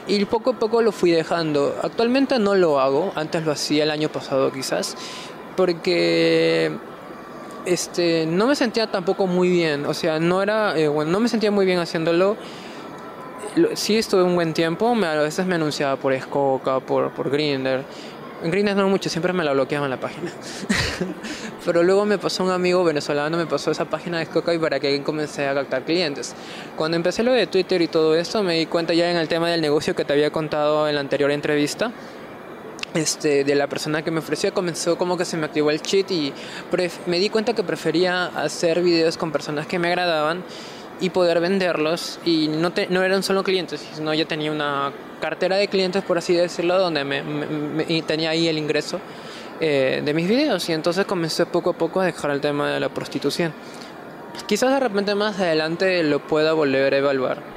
Y 0.06 0.24
poco 0.26 0.52
a 0.52 0.60
poco 0.60 0.84
lo 0.84 0.92
fui 0.92 1.10
dejando. 1.10 1.76
Actualmente 1.82 2.38
no 2.38 2.54
lo 2.54 2.80
hago, 2.80 3.12
antes 3.16 3.44
lo 3.44 3.52
hacía 3.52 3.86
el 3.86 3.90
año 3.90 4.10
pasado 4.10 4.52
quizás, 4.52 4.96
porque 5.56 6.78
este, 7.66 8.28
no 8.28 8.46
me 8.46 8.56
sentía 8.56 8.86
tampoco 8.92 9.26
muy 9.26 9.50
bien, 9.50 9.88
o 9.88 9.96
sea, 9.96 10.20
no 10.20 10.44
era, 10.44 10.78
eh, 10.78 10.88
bueno, 10.88 11.10
no 11.10 11.20
me 11.20 11.28
sentía 11.28 11.50
muy 11.50 11.66
bien 11.66 11.80
haciéndolo 11.80 12.38
sí 13.76 13.98
estuve 13.98 14.24
un 14.24 14.36
buen 14.36 14.54
tiempo, 14.54 14.96
a 14.96 15.16
veces 15.16 15.46
me 15.46 15.56
anunciaba 15.56 15.96
por 15.96 16.18
Skoka, 16.20 16.80
por, 16.80 17.12
por 17.12 17.30
Grinder. 17.30 17.84
En 18.44 18.52
Grindr 18.52 18.76
no 18.76 18.88
mucho, 18.88 19.10
siempre 19.10 19.34
me 19.34 19.44
la 19.44 19.52
bloqueaban 19.54 19.90
la 19.90 20.00
página. 20.00 20.32
Pero 21.66 21.82
luego 21.82 22.06
me 22.06 22.20
pasó 22.20 22.44
un 22.44 22.52
amigo 22.52 22.84
venezolano, 22.84 23.36
me 23.36 23.48
pasó 23.48 23.72
esa 23.72 23.86
página 23.86 24.20
de 24.20 24.26
Skoka 24.26 24.54
y 24.54 24.60
para 24.60 24.80
que 24.80 25.02
comencé 25.02 25.48
a 25.48 25.56
captar 25.56 25.84
clientes. 25.84 26.36
Cuando 26.76 26.98
empecé 26.98 27.24
lo 27.24 27.32
de 27.32 27.48
Twitter 27.48 27.82
y 27.82 27.88
todo 27.88 28.16
esto, 28.16 28.44
me 28.44 28.60
di 28.60 28.68
cuenta 28.68 28.94
ya 28.94 29.10
en 29.10 29.18
el 29.18 29.28
tema 29.28 29.50
del 29.50 29.62
negocio 29.62 29.96
que 29.96 30.06
te 30.06 30.14
había 30.14 30.30
contado 30.30 30.88
en 30.88 30.96
la 30.96 31.02
anterior 31.02 31.32
entrevista. 31.32 31.92
Este, 32.94 33.44
de 33.44 33.54
la 33.54 33.68
persona 33.68 34.02
que 34.02 34.12
me 34.12 34.20
ofreció 34.20 34.54
comenzó 34.54 34.98
como 34.98 35.18
que 35.18 35.26
se 35.26 35.38
me 35.38 35.46
activó 35.46 35.70
el 35.70 35.82
cheat 35.82 36.10
y 36.10 36.34
me 37.06 37.20
di 37.20 37.30
cuenta 37.30 37.54
que 37.54 37.62
prefería 37.62 38.28
hacer 38.28 38.82
videos 38.82 39.18
con 39.18 39.32
personas 39.32 39.68
que 39.68 39.78
me 39.78 39.90
agradaban 39.90 40.44
y 41.00 41.10
poder 41.10 41.40
venderlos 41.40 42.20
y 42.26 42.48
no, 42.48 42.72
no 42.90 43.04
eran 43.04 43.24
solo 43.24 43.44
clientes, 43.44 43.86
sino 43.94 44.14
ya 44.14 44.26
tenía 44.26 44.52
una 44.52 44.92
cartera 45.20 45.58
de 45.58 45.68
clientes, 45.68 46.04
por 46.04 46.18
así 46.18 46.34
decirlo, 46.34 46.78
donde 46.80 47.04
me, 47.04 48.02
tenía 48.04 48.32
ahí 48.32 48.48
el 48.48 48.58
ingreso 48.58 49.00
eh, 49.60 50.02
de 50.04 50.14
mis 50.14 50.28
videos 50.28 50.68
y 50.70 50.74
entonces 50.74 51.06
comencé 51.06 51.46
poco 51.46 51.72
a 51.72 51.74
poco 51.74 52.02
a 52.02 52.06
dejar 52.06 52.32
el 52.32 52.42
tema 52.42 52.72
de 52.72 52.80
la 52.80 52.90
prostitución. 52.90 53.54
Quizás 54.46 54.72
de 54.72 54.80
repente 54.80 55.16
más 55.16 55.40
adelante 55.40 56.04
lo 56.04 56.20
pueda 56.20 56.54
volver 56.54 56.94
a 56.94 56.98
evaluar 56.98 57.57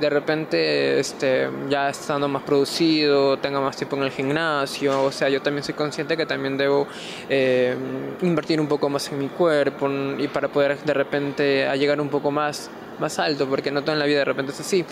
de 0.00 0.10
repente 0.10 0.98
este, 0.98 1.48
ya 1.68 1.90
estando 1.90 2.28
más 2.28 2.42
producido, 2.42 3.38
tenga 3.38 3.60
más 3.60 3.76
tiempo 3.76 3.96
en 3.96 4.04
el 4.04 4.10
gimnasio, 4.10 5.04
o 5.04 5.12
sea, 5.12 5.28
yo 5.28 5.42
también 5.42 5.64
soy 5.64 5.74
consciente 5.74 6.16
que 6.16 6.26
también 6.26 6.56
debo 6.56 6.86
eh, 7.28 7.76
invertir 8.22 8.60
un 8.60 8.68
poco 8.68 8.88
más 8.88 9.10
en 9.10 9.18
mi 9.18 9.28
cuerpo 9.28 9.88
y 10.18 10.28
para 10.28 10.48
poder 10.48 10.78
de 10.78 10.94
repente 10.94 11.68
llegar 11.76 12.00
un 12.00 12.08
poco 12.08 12.30
más 12.30 12.70
más 13.00 13.18
alto, 13.18 13.48
porque 13.48 13.70
no 13.70 13.82
todo 13.82 13.94
en 13.94 13.98
la 13.98 14.04
vida 14.04 14.18
de 14.18 14.24
repente 14.26 14.52
es 14.52 14.60
así. 14.60 14.84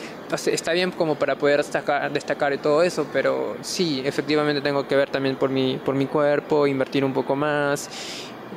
Está 0.46 0.72
bien 0.72 0.90
como 0.90 1.16
para 1.16 1.36
poder 1.36 1.58
destacar, 1.58 2.10
destacar 2.10 2.52
y 2.54 2.58
todo 2.58 2.82
eso, 2.82 3.06
pero 3.12 3.56
sí, 3.60 4.02
efectivamente 4.04 4.62
tengo 4.62 4.88
que 4.88 4.96
ver 4.96 5.10
también 5.10 5.36
por 5.36 5.50
mi, 5.50 5.76
por 5.76 5.94
mi 5.94 6.06
cuerpo, 6.06 6.66
invertir 6.66 7.04
un 7.04 7.12
poco 7.12 7.36
más 7.36 7.90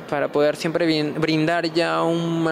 para 0.08 0.28
poder 0.28 0.56
siempre 0.56 1.10
brindar 1.12 1.72
ya 1.72 2.02
un, 2.02 2.44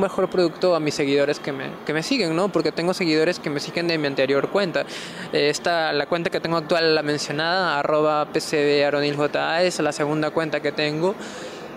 mejor 0.00 0.28
producto 0.30 0.74
a 0.74 0.80
mis 0.80 0.94
seguidores 0.94 1.40
que 1.40 1.52
me, 1.52 1.66
que 1.84 1.92
me 1.92 2.02
siguen, 2.02 2.36
¿no? 2.36 2.48
Porque 2.48 2.72
tengo 2.72 2.94
seguidores 2.94 3.38
que 3.38 3.50
me 3.50 3.60
siguen 3.60 3.88
de 3.88 3.98
mi 3.98 4.06
anterior 4.06 4.48
cuenta. 4.48 4.84
Esta, 5.32 5.92
la 5.92 6.06
cuenta 6.06 6.30
que 6.30 6.40
tengo 6.40 6.56
actual, 6.56 6.94
la 6.94 7.02
mencionada, 7.02 7.78
arroba 7.78 8.26
pcbaronilja, 8.26 9.62
es 9.62 9.78
la 9.80 9.92
segunda 9.92 10.30
cuenta 10.30 10.60
que 10.60 10.72
tengo. 10.72 11.14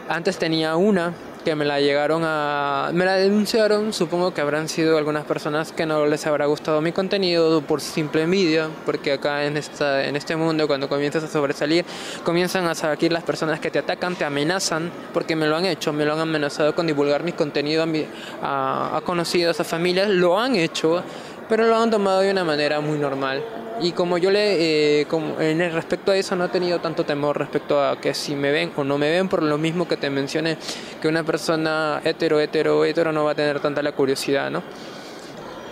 Antes 0.09 0.37
tenía 0.37 0.75
una 0.75 1.13
que 1.43 1.55
me 1.55 1.65
la 1.65 1.79
llegaron 1.79 2.23
a... 2.25 2.89
me 2.93 3.05
la 3.05 3.15
denunciaron, 3.15 3.93
supongo 3.93 4.33
que 4.33 4.41
habrán 4.41 4.69
sido 4.69 4.97
algunas 4.97 5.25
personas 5.25 5.71
que 5.71 5.85
no 5.85 6.05
les 6.05 6.25
habrá 6.25 6.45
gustado 6.45 6.81
mi 6.81 6.91
contenido 6.91 7.61
por 7.61 7.81
simple 7.81 8.23
envidia, 8.23 8.69
porque 8.85 9.13
acá 9.13 9.45
en, 9.45 9.57
esta, 9.57 10.05
en 10.05 10.15
este 10.15 10.35
mundo 10.35 10.67
cuando 10.67 10.89
comienzas 10.89 11.23
a 11.23 11.27
sobresalir, 11.27 11.85
comienzan 12.23 12.65
a 12.67 12.75
salir 12.75 13.11
las 13.11 13.23
personas 13.23 13.59
que 13.59 13.69
te 13.69 13.79
atacan, 13.79 14.15
te 14.15 14.25
amenazan, 14.25 14.91
porque 15.13 15.35
me 15.35 15.47
lo 15.47 15.55
han 15.55 15.65
hecho, 15.65 15.93
me 15.93 16.05
lo 16.05 16.13
han 16.13 16.19
amenazado 16.19 16.73
con 16.75 16.87
divulgar 16.87 17.23
mi 17.23 17.33
contenido 17.33 17.85
a, 18.41 18.97
a 18.97 19.01
conocidos, 19.01 19.59
a 19.59 19.63
familias, 19.63 20.09
lo 20.09 20.39
han 20.39 20.55
hecho, 20.55 21.03
pero 21.49 21.67
lo 21.67 21.75
han 21.75 21.91
tomado 21.91 22.21
de 22.21 22.31
una 22.31 22.43
manera 22.43 22.79
muy 22.79 22.97
normal. 22.97 23.62
Y 23.81 23.91
como 23.91 24.17
yo 24.17 24.31
le, 24.31 25.01
eh, 25.01 25.05
como 25.05 25.39
en 25.39 25.61
el 25.61 25.73
respecto 25.73 26.11
a 26.11 26.15
eso 26.15 26.35
no 26.35 26.45
he 26.45 26.49
tenido 26.49 26.79
tanto 26.79 27.05
temor 27.05 27.37
respecto 27.37 27.83
a 27.83 27.99
que 27.99 28.13
si 28.13 28.35
me 28.35 28.51
ven 28.51 28.71
o 28.75 28.83
no 28.83 28.97
me 28.97 29.09
ven, 29.09 29.27
por 29.27 29.43
lo 29.43 29.57
mismo 29.57 29.87
que 29.87 29.97
te 29.97 30.09
mencioné, 30.09 30.57
que 31.01 31.07
una 31.07 31.23
persona 31.23 32.01
hetero, 32.03 32.39
hetero, 32.39 32.85
hetero 32.85 33.11
no 33.11 33.23
va 33.25 33.31
a 33.31 33.35
tener 33.35 33.59
tanta 33.59 33.81
la 33.81 33.91
curiosidad, 33.91 34.51
¿no? 34.51 34.61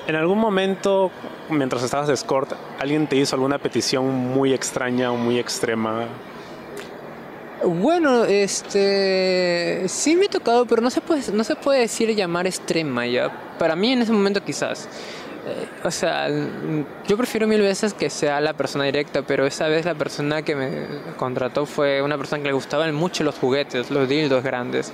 ¿En 0.07 0.15
algún 0.15 0.39
momento, 0.39 1.11
mientras 1.49 1.83
estabas 1.83 2.07
de 2.07 2.15
escort, 2.15 2.53
alguien 2.79 3.07
te 3.07 3.15
hizo 3.15 3.35
alguna 3.35 3.59
petición 3.59 4.09
muy 4.09 4.51
extraña 4.51 5.11
o 5.11 5.15
muy 5.15 5.37
extrema? 5.37 6.07
Bueno, 7.63 8.25
este 8.25 9.83
sí 9.87 10.15
me 10.15 10.25
ha 10.25 10.29
tocado, 10.29 10.65
pero 10.65 10.81
no 10.81 10.89
se 10.89 10.99
puede, 10.99 11.31
no 11.31 11.43
se 11.43 11.55
puede 11.55 11.81
decir 11.81 12.09
llamar 12.15 12.47
extrema 12.47 13.05
ya. 13.05 13.29
Para 13.59 13.75
mí 13.75 13.91
en 13.91 14.01
ese 14.01 14.11
momento 14.11 14.43
quizás. 14.43 14.89
O 15.83 15.89
sea, 15.89 16.27
yo 17.07 17.17
prefiero 17.17 17.47
mil 17.47 17.61
veces 17.61 17.93
que 17.95 18.09
sea 18.09 18.39
la 18.41 18.53
persona 18.53 18.83
directa, 18.83 19.23
pero 19.23 19.45
esa 19.47 19.67
vez 19.67 19.85
la 19.85 19.95
persona 19.95 20.43
que 20.43 20.55
me 20.55 20.87
contrató 21.17 21.65
fue 21.65 22.01
una 22.01 22.17
persona 22.17 22.43
que 22.43 22.49
le 22.49 22.53
gustaban 22.53 22.93
mucho 22.93 23.23
los 23.23 23.35
juguetes, 23.39 23.89
los 23.89 24.07
dildos 24.07 24.43
grandes. 24.43 24.93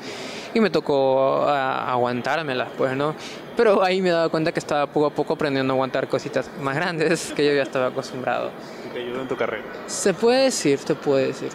Y 0.54 0.62
me 0.62 0.70
tocó 0.70 1.44
aguantármelas, 1.46 2.70
pues, 2.78 2.96
¿no? 2.96 3.14
Pero 3.58 3.84
ahí 3.84 4.02
me 4.02 4.10
he 4.10 4.12
dado 4.14 4.30
cuenta 4.30 4.52
que 4.52 4.60
estaba 4.60 4.88
poco 4.88 5.08
a 5.08 5.10
poco 5.10 5.34
aprendiendo 5.34 5.74
a 5.74 5.76
aguantar 5.76 6.08
cositas 6.08 6.50
más 6.62 6.76
grandes 6.76 7.34
que 7.36 7.46
yo 7.46 7.54
ya 7.54 7.64
estaba 7.64 7.88
acostumbrado. 7.88 8.52
¿Te 8.94 9.00
ayudó 9.00 9.22
en 9.22 9.28
tu 9.28 9.36
carrera? 9.36 9.64
Se 9.88 10.14
puede 10.14 10.46
decir, 10.46 10.80
se 10.80 10.96
puede 10.96 11.28
decir. 11.28 11.50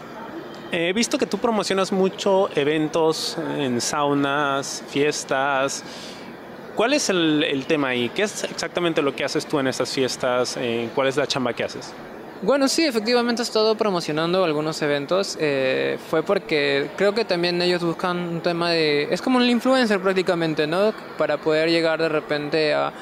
He 0.71 0.93
visto 0.93 1.17
que 1.19 1.27
tú 1.27 1.39
promocionas 1.39 1.93
mucho 1.93 2.51
eventos 2.55 3.39
en 3.57 3.81
saunas, 3.81 4.83
fiestas. 4.89 5.85
¿Cuál 6.75 6.95
es 6.95 7.11
el, 7.11 7.65
tema 7.67 7.89
ahí? 7.89 8.09
¿Qué 8.09 8.23
es 8.23 8.45
exactamente 8.45 9.03
lo 9.03 9.15
que 9.15 9.25
haces 9.25 9.45
tú 9.47 9.59
en 9.59 9.67
estas 9.67 9.93
fiestas? 9.93 10.57
Eh, 10.59 10.89
¿Cuál 10.95 11.09
es 11.09 11.17
la 11.17 11.27
chamba 11.27 11.53
que 11.53 11.65
haces? 11.65 11.93
Bueno, 12.41 12.67
sí, 12.67 12.85
efectivamente 12.85 13.43
he 13.43 13.45
estado 13.45 13.77
promocionando 13.77 14.43
algunos 14.43 14.81
eventos. 14.83 15.37
Eh, 15.39 15.99
fue 16.11 16.23
porque 16.23 16.91
creo 16.97 17.15
que 17.15 17.25
también 17.25 17.61
ellos 17.61 17.85
buscan 17.85 18.19
un 18.19 18.41
tema 18.41 18.71
de... 18.71 19.07
Es 19.13 19.21
como 19.21 19.39
un 19.39 19.49
influencer 19.49 20.01
prácticamente, 20.01 20.67
¿no? 20.67 20.93
Para 21.19 21.37
poder 21.37 21.69
llegar 21.69 22.01
de 22.01 22.09
repente 22.09 22.75
a, 22.75 22.93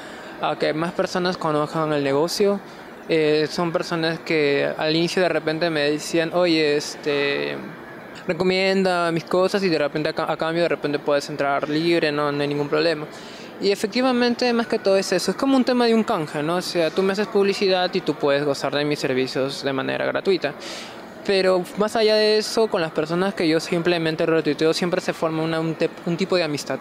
que 0.59 0.73
más 0.73 0.91
personas 0.91 1.37
conozcan 1.37 1.93
el 1.93 2.03
negocio. 2.03 2.59
Eh, 3.09 3.47
son 3.49 3.71
personas 3.71 4.19
que 4.19 4.69
al 4.77 4.95
inicio 4.95 5.23
de 5.23 5.29
repente 5.29 5.69
me 5.69 5.89
decían, 5.89 6.31
oye, 6.33 6.75
este 6.75 7.57
recomienda 8.27 9.11
mis 9.11 9.23
cosas 9.23 9.63
y 9.63 9.69
de 9.69 9.77
repente 9.77 10.09
a, 10.09 10.37
cambio 10.37 10.63
de 10.63 10.69
repente 10.69 10.99
puedes 10.99 11.27
entrar 11.29 11.67
libre, 11.67 12.11
no, 12.11 12.31
no 12.31 12.41
hay 12.41 12.47
ningún 12.47 12.69
problema. 12.69 13.07
Y 13.61 13.71
efectivamente, 13.71 14.51
más 14.53 14.65
que 14.65 14.79
todo 14.79 14.97
es 14.97 15.11
eso, 15.11 15.29
es 15.29 15.37
como 15.37 15.55
un 15.55 15.63
tema 15.63 15.85
de 15.85 15.93
un 15.93 16.03
canje, 16.03 16.41
¿no? 16.41 16.55
O 16.55 16.61
sea, 16.61 16.89
tú 16.89 17.03
me 17.03 17.13
haces 17.13 17.27
publicidad 17.27 17.93
y 17.93 18.01
tú 18.01 18.15
puedes 18.15 18.43
gozar 18.43 18.73
de 18.73 18.83
mis 18.83 18.97
servicios 18.97 19.63
de 19.63 19.71
manera 19.71 20.03
gratuita. 20.05 20.55
Pero 21.27 21.63
más 21.77 21.95
allá 21.95 22.15
de 22.15 22.39
eso, 22.39 22.67
con 22.67 22.81
las 22.81 22.91
personas 22.91 23.35
que 23.35 23.47
yo 23.47 23.59
simplemente 23.59 24.25
retuiteo, 24.25 24.73
siempre 24.73 24.99
se 24.99 25.13
forma 25.13 25.43
un, 25.43 25.77
un 26.07 26.17
tipo 26.17 26.35
de 26.35 26.43
amistad. 26.43 26.79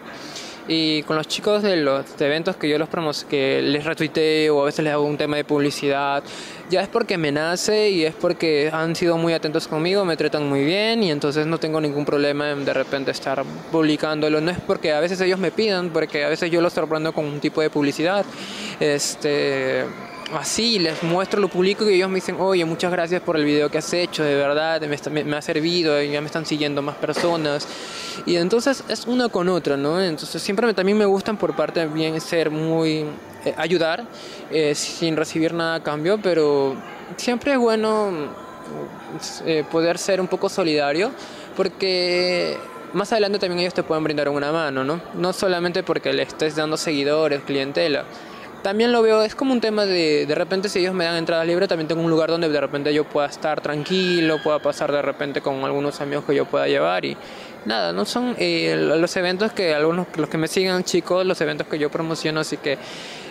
Y 0.68 1.02
con 1.02 1.16
los 1.16 1.26
chicos 1.26 1.62
de 1.62 1.76
los 1.76 2.04
eventos 2.20 2.56
que 2.56 2.68
yo 2.68 2.78
los 2.78 2.88
promociono, 2.88 3.28
que 3.28 3.60
les 3.62 3.84
retuiteo 3.84 4.56
o 4.56 4.62
a 4.62 4.66
veces 4.66 4.84
les 4.84 4.92
hago 4.92 5.04
un 5.04 5.16
tema 5.16 5.36
de 5.36 5.44
publicidad, 5.44 6.22
ya 6.70 6.82
es 6.82 6.88
porque 6.88 7.18
me 7.18 7.32
nace 7.32 7.90
y 7.90 8.04
es 8.04 8.14
porque 8.14 8.70
han 8.72 8.94
sido 8.94 9.16
muy 9.16 9.32
atentos 9.32 9.66
conmigo, 9.66 10.04
me 10.04 10.16
tratan 10.16 10.48
muy 10.48 10.64
bien 10.64 11.02
y 11.02 11.10
entonces 11.10 11.46
no 11.46 11.58
tengo 11.58 11.80
ningún 11.80 12.04
problema 12.04 12.50
en 12.50 12.64
de 12.64 12.72
repente 12.72 13.10
estar 13.10 13.42
publicándolo. 13.72 14.40
No 14.40 14.50
es 14.50 14.60
porque 14.60 14.92
a 14.92 15.00
veces 15.00 15.20
ellos 15.20 15.38
me 15.38 15.50
pidan, 15.50 15.90
porque 15.90 16.24
a 16.24 16.28
veces 16.28 16.50
yo 16.50 16.60
los 16.60 16.72
sorprendo 16.72 17.12
con 17.12 17.24
un 17.24 17.40
tipo 17.40 17.60
de 17.60 17.70
publicidad. 17.70 18.24
Este 18.78 19.84
así, 20.38 20.78
les 20.78 21.02
muestro, 21.02 21.40
lo 21.40 21.48
publico 21.48 21.88
y 21.88 21.94
ellos 21.94 22.08
me 22.08 22.16
dicen, 22.16 22.36
oye, 22.38 22.64
muchas 22.64 22.90
gracias 22.92 23.22
por 23.22 23.36
el 23.36 23.44
video 23.44 23.70
que 23.70 23.78
has 23.78 23.92
hecho, 23.92 24.22
de 24.22 24.34
verdad, 24.34 24.80
me, 24.82 25.36
ha 25.36 25.42
servido, 25.42 26.00
y 26.02 26.10
ya 26.10 26.20
me 26.20 26.26
están 26.26 26.46
siguiendo 26.46 26.82
más 26.82 26.96
personas. 26.96 27.66
Y 28.26 28.36
entonces 28.36 28.84
es 28.88 29.06
una 29.06 29.28
con 29.28 29.48
otra, 29.48 29.76
¿no? 29.76 30.00
Entonces 30.00 30.42
siempre 30.42 30.66
me, 30.66 30.74
también 30.74 30.98
me 30.98 31.06
gustan 31.06 31.36
por 31.36 31.54
parte 31.54 31.86
bien 31.86 32.20
ser 32.20 32.50
muy, 32.50 33.04
eh, 33.44 33.54
ayudar 33.56 34.04
eh, 34.50 34.74
sin 34.74 35.16
recibir 35.16 35.54
nada 35.54 35.76
a 35.76 35.82
cambio, 35.82 36.18
pero 36.22 36.76
siempre 37.16 37.52
es 37.52 37.58
bueno 37.58 38.10
eh, 39.44 39.64
poder 39.70 39.98
ser 39.98 40.20
un 40.20 40.28
poco 40.28 40.48
solidario 40.48 41.10
porque 41.56 42.56
más 42.92 43.12
adelante 43.12 43.38
también 43.38 43.60
ellos 43.60 43.74
te 43.74 43.82
pueden 43.82 44.04
brindar 44.04 44.28
una 44.28 44.52
mano, 44.52 44.84
¿no? 44.84 45.00
No 45.14 45.32
solamente 45.32 45.82
porque 45.82 46.12
le 46.12 46.22
estés 46.22 46.56
dando 46.56 46.76
seguidores, 46.76 47.42
clientela. 47.42 48.04
También 48.62 48.92
lo 48.92 49.00
veo, 49.00 49.22
es 49.22 49.34
como 49.34 49.54
un 49.54 49.60
tema 49.60 49.86
de, 49.86 50.26
de 50.26 50.34
repente 50.34 50.68
si 50.68 50.80
ellos 50.80 50.92
me 50.92 51.06
dan 51.06 51.16
entrada 51.16 51.42
libre, 51.44 51.66
también 51.66 51.88
tengo 51.88 52.02
un 52.02 52.10
lugar 52.10 52.28
donde 52.28 52.48
de 52.48 52.60
repente 52.60 52.92
yo 52.92 53.04
pueda 53.04 53.26
estar 53.26 53.62
tranquilo, 53.62 54.36
pueda 54.42 54.58
pasar 54.58 54.92
de 54.92 55.00
repente 55.00 55.40
con 55.40 55.64
algunos 55.64 55.98
amigos 56.02 56.24
que 56.26 56.34
yo 56.34 56.44
pueda 56.44 56.68
llevar 56.68 57.06
y 57.06 57.16
nada, 57.64 57.94
no 57.94 58.04
son 58.04 58.34
eh, 58.38 58.76
los 58.76 59.16
eventos 59.16 59.52
que 59.52 59.74
algunos, 59.74 60.08
los 60.14 60.28
que 60.28 60.36
me 60.36 60.46
sigan 60.46 60.84
chicos, 60.84 61.24
los 61.24 61.40
eventos 61.40 61.66
que 61.68 61.78
yo 61.78 61.90
promociono, 61.90 62.40
así 62.40 62.58
que 62.58 62.76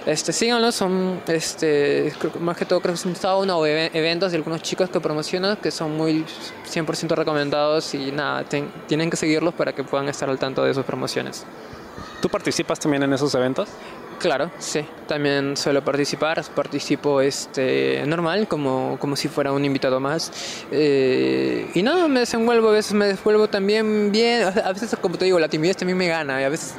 este, 0.08 0.34
síganlos, 0.34 0.74
son 0.74 1.22
este, 1.28 2.12
más 2.40 2.58
que 2.58 2.66
todo 2.66 2.80
creo 2.80 2.96
que 2.96 3.00
son 3.00 3.16
sauna 3.16 3.56
o 3.56 3.68
eventos 3.68 4.32
de 4.32 4.38
algunos 4.38 4.64
chicos 4.64 4.90
que 4.90 5.00
promocionan 5.00 5.58
que 5.58 5.70
son 5.70 5.96
muy 5.96 6.26
100% 6.68 7.16
recomendados 7.16 7.94
y 7.94 8.12
nada, 8.12 8.46
tienen 8.88 9.12
que 9.12 9.18
seguirlos 9.18 9.54
para 9.54 9.74
que 9.74 9.84
puedan 9.84 10.10
estar 10.10 10.28
al 10.28 10.40
tanto 10.40 10.64
de 10.64 10.74
sus 10.74 10.86
promociones. 10.86 11.46
¿Tú 12.20 12.30
participas 12.30 12.80
también 12.80 13.04
en 13.04 13.14
esos 13.14 13.34
eventos? 13.36 13.70
Claro, 14.20 14.52
sí, 14.60 14.82
también 15.08 15.56
suelo 15.56 15.82
participar, 15.82 16.44
participo 16.54 17.22
este, 17.22 18.04
normal, 18.06 18.50
como, 18.50 18.98
como 19.00 19.16
si 19.16 19.30
fuera 19.30 19.54
un 19.54 19.64
invitado 19.64 20.02
más. 20.02 20.30
Eh, 20.72 21.72
y 21.74 21.82
nada, 21.82 22.06
me 22.10 22.20
desenvuelvo, 22.20 22.68
a 22.68 22.74
veces 22.74 22.92
me 22.92 23.06
desenvuelvo 23.06 23.48
también 23.48 24.12
bien, 24.12 24.44
a 24.44 24.74
veces 24.74 24.94
como 25.02 25.18
te 25.18 25.24
digo, 25.24 25.40
la 25.40 25.48
timidez 25.48 25.78
también 25.78 25.98
me 25.98 26.08
gana, 26.08 26.42
y 26.42 26.44
a 26.44 26.50
veces 26.50 26.74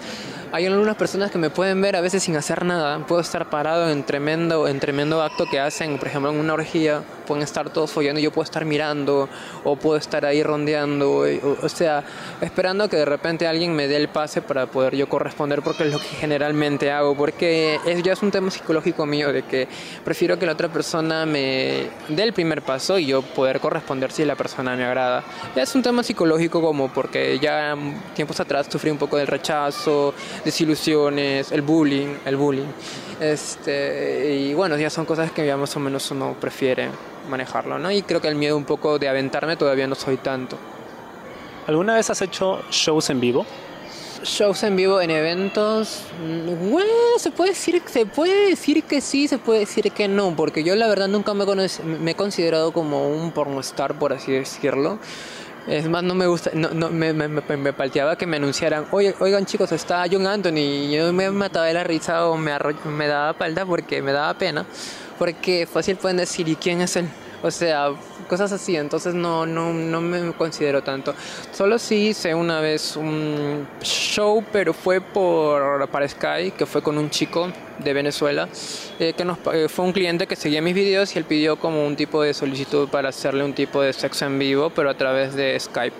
hay 0.52 0.66
algunas 0.66 0.96
personas 0.96 1.30
que 1.30 1.38
me 1.38 1.50
pueden 1.50 1.80
ver 1.80 1.96
a 1.96 2.00
veces 2.00 2.22
sin 2.22 2.36
hacer 2.36 2.64
nada. 2.64 3.06
Puedo 3.06 3.20
estar 3.20 3.48
parado 3.50 3.88
en 3.90 4.02
tremendo, 4.02 4.66
en 4.66 4.80
tremendo 4.80 5.22
acto 5.22 5.46
que 5.46 5.60
hacen, 5.60 5.98
por 5.98 6.08
ejemplo, 6.08 6.30
en 6.32 6.38
una 6.38 6.54
orgía, 6.54 7.02
pueden 7.26 7.44
estar 7.44 7.70
todos 7.70 7.92
follando 7.92 8.18
y 8.18 8.24
yo 8.24 8.32
puedo 8.32 8.44
estar 8.44 8.64
mirando, 8.64 9.28
o 9.62 9.76
puedo 9.76 9.96
estar 9.96 10.24
ahí 10.24 10.42
rondeando, 10.42 11.24
o, 11.62 11.68
sea, 11.68 12.02
esperando 12.40 12.88
que 12.88 12.96
de 12.96 13.04
repente 13.04 13.46
alguien 13.46 13.74
me 13.76 13.86
dé 13.86 13.96
el 13.96 14.08
pase 14.08 14.42
para 14.42 14.66
poder 14.66 14.96
yo 14.96 15.08
corresponder, 15.08 15.62
porque 15.62 15.84
es 15.84 15.92
lo 15.92 15.98
que 15.98 16.08
generalmente 16.08 16.90
hago, 16.90 17.16
porque 17.16 17.78
es, 17.86 18.02
ya 18.02 18.14
es 18.14 18.22
un 18.22 18.32
tema 18.32 18.50
psicológico 18.50 19.06
mío 19.06 19.32
de 19.32 19.44
que 19.44 19.68
prefiero 20.04 20.38
que 20.38 20.46
la 20.46 20.52
otra 20.52 20.68
persona 20.68 21.24
me 21.26 21.88
dé 22.08 22.22
el 22.24 22.32
primer 22.32 22.62
paso 22.62 22.98
y 22.98 23.06
yo 23.06 23.22
poder 23.22 23.60
corresponder 23.60 24.10
si 24.10 24.24
la 24.24 24.34
persona 24.34 24.74
me 24.74 24.84
agrada. 24.84 25.22
Ya 25.54 25.62
es 25.62 25.74
un 25.76 25.82
tema 25.82 26.02
psicológico 26.02 26.60
como 26.60 26.92
porque 26.92 27.38
ya 27.38 27.76
tiempos 28.14 28.40
atrás 28.40 28.66
sufrí 28.68 28.90
un 28.90 28.98
poco 28.98 29.16
del 29.16 29.28
rechazo, 29.28 30.14
desilusiones, 30.44 31.52
el 31.52 31.62
bullying, 31.62 32.16
el 32.24 32.36
bullying. 32.36 32.68
Este, 33.20 34.34
y 34.34 34.54
bueno, 34.54 34.76
ya 34.76 34.90
son 34.90 35.04
cosas 35.04 35.30
que 35.32 35.46
ya 35.46 35.56
más 35.56 35.76
o 35.76 35.80
menos 35.80 36.10
uno 36.10 36.34
prefiere 36.40 36.88
manejarlo, 37.28 37.78
¿no? 37.78 37.90
Y 37.90 38.02
creo 38.02 38.20
que 38.20 38.28
el 38.28 38.34
miedo 38.34 38.56
un 38.56 38.64
poco 38.64 38.98
de 38.98 39.08
aventarme 39.08 39.56
todavía 39.56 39.86
no 39.86 39.94
soy 39.94 40.16
tanto. 40.16 40.56
¿Alguna 41.66 41.94
vez 41.94 42.10
has 42.10 42.22
hecho 42.22 42.62
shows 42.70 43.10
en 43.10 43.20
vivo? 43.20 43.46
Shows 44.22 44.62
en 44.64 44.76
vivo 44.76 45.00
en 45.00 45.10
eventos, 45.10 46.02
mm, 46.22 46.70
bueno, 46.70 46.90
se 47.16 47.30
puede 47.30 47.50
decir, 47.50 47.82
se 47.86 48.04
puede 48.04 48.50
decir 48.50 48.82
que 48.84 49.00
sí, 49.00 49.28
se 49.28 49.38
puede 49.38 49.60
decir 49.60 49.90
que 49.92 50.08
no, 50.08 50.36
porque 50.36 50.62
yo 50.62 50.76
la 50.76 50.88
verdad 50.88 51.08
nunca 51.08 51.32
me, 51.32 51.46
me 51.46 52.10
he 52.10 52.14
considerado 52.14 52.72
como 52.72 53.08
un 53.08 53.32
pornostar, 53.32 53.98
por 53.98 54.12
así 54.12 54.32
decirlo. 54.32 54.98
Es 55.66 55.88
más, 55.88 56.02
no 56.02 56.14
me 56.14 56.26
gusta, 56.26 56.50
no, 56.54 56.70
no 56.70 56.90
me, 56.90 57.12
me, 57.12 57.28
me, 57.28 57.72
palteaba 57.72 58.16
que 58.16 58.26
me 58.26 58.38
anunciaran, 58.38 58.86
Oye, 58.92 59.14
oigan 59.20 59.46
chicos, 59.46 59.70
está 59.72 60.04
John 60.10 60.26
Anthony, 60.26 60.58
y 60.58 60.90
yo 60.92 61.12
me 61.12 61.30
mataba 61.30 61.66
de 61.66 61.74
la 61.74 61.84
risa 61.84 62.26
o 62.26 62.36
me, 62.36 62.52
me 62.86 63.06
daba 63.06 63.34
palda 63.34 63.66
porque 63.66 64.02
me 64.02 64.12
daba 64.12 64.34
pena, 64.34 64.64
porque 65.18 65.68
fácil 65.70 65.96
pueden 65.96 66.16
decir, 66.16 66.48
¿y 66.48 66.56
quién 66.56 66.80
es 66.80 66.96
él? 66.96 67.08
O 67.42 67.50
sea, 67.50 67.90
cosas 68.30 68.52
así, 68.52 68.76
entonces 68.76 69.12
no, 69.12 69.44
no, 69.44 69.72
no 69.72 70.00
me 70.00 70.32
considero 70.34 70.84
tanto. 70.84 71.12
Solo 71.52 71.80
sí 71.80 72.10
hice 72.10 72.32
una 72.32 72.60
vez 72.60 72.96
un 72.96 73.66
show, 73.82 74.44
pero 74.52 74.72
fue 74.72 75.00
por 75.00 75.88
para 75.88 76.08
Sky, 76.08 76.52
que 76.56 76.64
fue 76.64 76.80
con 76.80 76.96
un 76.96 77.10
chico 77.10 77.48
de 77.78 77.92
Venezuela, 77.92 78.48
eh, 79.00 79.14
que 79.16 79.24
nos, 79.24 79.38
eh, 79.52 79.66
fue 79.68 79.84
un 79.84 79.92
cliente 79.92 80.28
que 80.28 80.36
seguía 80.36 80.62
mis 80.62 80.76
videos 80.76 81.16
y 81.16 81.18
él 81.18 81.24
pidió 81.24 81.56
como 81.56 81.84
un 81.84 81.96
tipo 81.96 82.22
de 82.22 82.32
solicitud 82.32 82.88
para 82.88 83.08
hacerle 83.08 83.42
un 83.42 83.52
tipo 83.52 83.82
de 83.82 83.92
sexo 83.92 84.26
en 84.26 84.38
vivo, 84.38 84.70
pero 84.70 84.90
a 84.90 84.94
través 84.94 85.34
de 85.34 85.58
Skype. 85.58 85.96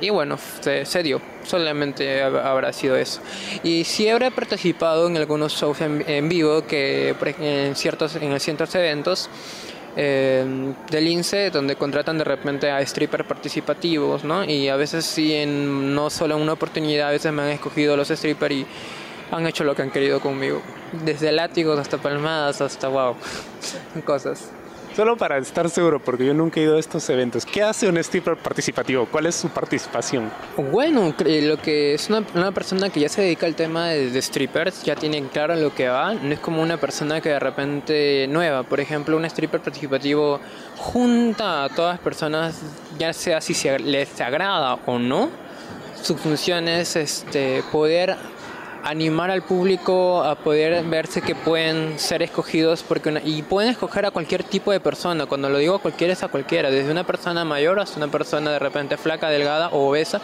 Y 0.00 0.08
bueno, 0.08 0.38
se, 0.60 1.02
dio, 1.02 1.20
solamente 1.44 2.22
habrá 2.22 2.72
sido 2.72 2.96
eso. 2.96 3.20
Y 3.62 3.84
sí 3.84 4.08
habré 4.08 4.30
participado 4.30 5.06
en 5.08 5.18
algunos 5.18 5.52
shows 5.52 5.80
en, 5.80 6.28
vivo 6.28 6.64
que 6.64 7.14
en 7.40 7.74
ciertos, 7.74 8.14
en 8.16 8.38
ciertos 8.40 8.74
eventos 8.76 9.28
eh, 10.00 10.74
del 10.92 11.08
INSE 11.08 11.50
donde 11.50 11.74
contratan 11.74 12.18
de 12.18 12.24
repente 12.24 12.70
a 12.70 12.80
strippers 12.86 13.26
participativos, 13.26 14.22
¿no? 14.22 14.44
Y 14.44 14.68
a 14.68 14.76
veces 14.76 15.04
sí, 15.04 15.34
en, 15.34 15.92
no 15.92 16.08
solo 16.08 16.36
en 16.36 16.42
una 16.42 16.52
oportunidad, 16.52 17.08
a 17.08 17.10
veces 17.10 17.32
me 17.32 17.42
han 17.42 17.48
escogido 17.48 17.96
los 17.96 18.06
strippers 18.06 18.54
y 18.54 18.66
han 19.32 19.44
hecho 19.48 19.64
lo 19.64 19.74
que 19.74 19.82
han 19.82 19.90
querido 19.90 20.20
conmigo. 20.20 20.62
Desde 21.04 21.32
látigos 21.32 21.80
hasta 21.80 21.98
palmadas, 21.98 22.60
hasta 22.60 22.86
wow, 22.86 23.16
cosas. 24.04 24.52
Solo 24.98 25.16
para 25.16 25.38
estar 25.38 25.70
seguro, 25.70 26.00
porque 26.00 26.26
yo 26.26 26.34
nunca 26.34 26.58
he 26.58 26.64
ido 26.64 26.74
a 26.74 26.80
estos 26.80 27.08
eventos. 27.08 27.46
¿Qué 27.46 27.62
hace 27.62 27.88
un 27.88 27.98
stripper 27.98 28.36
participativo? 28.36 29.06
¿Cuál 29.06 29.26
es 29.26 29.36
su 29.36 29.48
participación? 29.48 30.28
Bueno, 30.72 31.14
lo 31.16 31.56
que 31.62 31.94
es 31.94 32.08
una, 32.08 32.24
una 32.34 32.50
persona 32.50 32.90
que 32.90 32.98
ya 32.98 33.08
se 33.08 33.22
dedica 33.22 33.46
al 33.46 33.54
tema 33.54 33.90
de, 33.90 34.20
strippers, 34.20 34.82
ya 34.82 34.96
tiene 34.96 35.22
claro 35.28 35.54
lo 35.54 35.72
que 35.72 35.86
va. 35.86 36.14
No 36.14 36.32
es 36.32 36.40
como 36.40 36.60
una 36.60 36.78
persona 36.78 37.20
que 37.20 37.28
de 37.28 37.38
repente 37.38 38.26
nueva. 38.28 38.64
Por 38.64 38.80
ejemplo, 38.80 39.16
un 39.16 39.24
stripper 39.26 39.60
participativo 39.60 40.40
junta 40.78 41.62
a 41.62 41.68
todas 41.68 41.94
las 41.94 42.00
personas, 42.00 42.60
ya 42.98 43.12
sea 43.12 43.40
si 43.40 43.54
se, 43.54 43.78
les 43.78 44.20
agrada 44.20 44.80
o 44.84 44.98
no. 44.98 45.30
Su 46.02 46.16
función 46.16 46.66
es 46.66 46.96
este, 46.96 47.62
poder 47.70 48.16
animar 48.84 49.30
al 49.30 49.42
público 49.42 50.22
a 50.22 50.36
poder 50.36 50.84
verse 50.84 51.20
que 51.20 51.34
pueden 51.34 51.98
ser 51.98 52.22
escogidos 52.22 52.82
porque 52.82 53.20
y 53.24 53.42
pueden 53.42 53.70
escoger 53.70 54.06
a 54.06 54.10
cualquier 54.10 54.44
tipo 54.44 54.72
de 54.72 54.80
persona. 54.80 55.26
Cuando 55.26 55.48
lo 55.48 55.58
digo 55.58 55.78
cualquiera 55.78 56.12
es 56.12 56.22
a 56.22 56.28
cualquiera, 56.28 56.70
desde 56.70 56.90
una 56.90 57.04
persona 57.04 57.44
mayor 57.44 57.80
hasta 57.80 57.96
una 57.98 58.08
persona 58.08 58.52
de 58.52 58.58
repente 58.58 58.96
flaca, 58.96 59.28
delgada 59.28 59.68
o 59.68 59.88
obesa, 59.88 60.20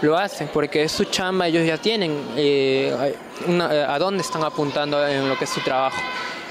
lo 0.00 0.16
hacen 0.16 0.48
porque 0.52 0.82
es 0.82 0.92
su 0.92 1.04
chamba, 1.04 1.46
ellos 1.46 1.66
ya 1.66 1.78
tienen 1.78 2.18
eh, 2.36 3.14
eh, 3.46 3.86
a 3.88 3.98
dónde 3.98 4.22
están 4.22 4.44
apuntando 4.44 5.06
en 5.06 5.28
lo 5.28 5.36
que 5.36 5.44
es 5.44 5.50
su 5.50 5.60
trabajo. 5.60 6.00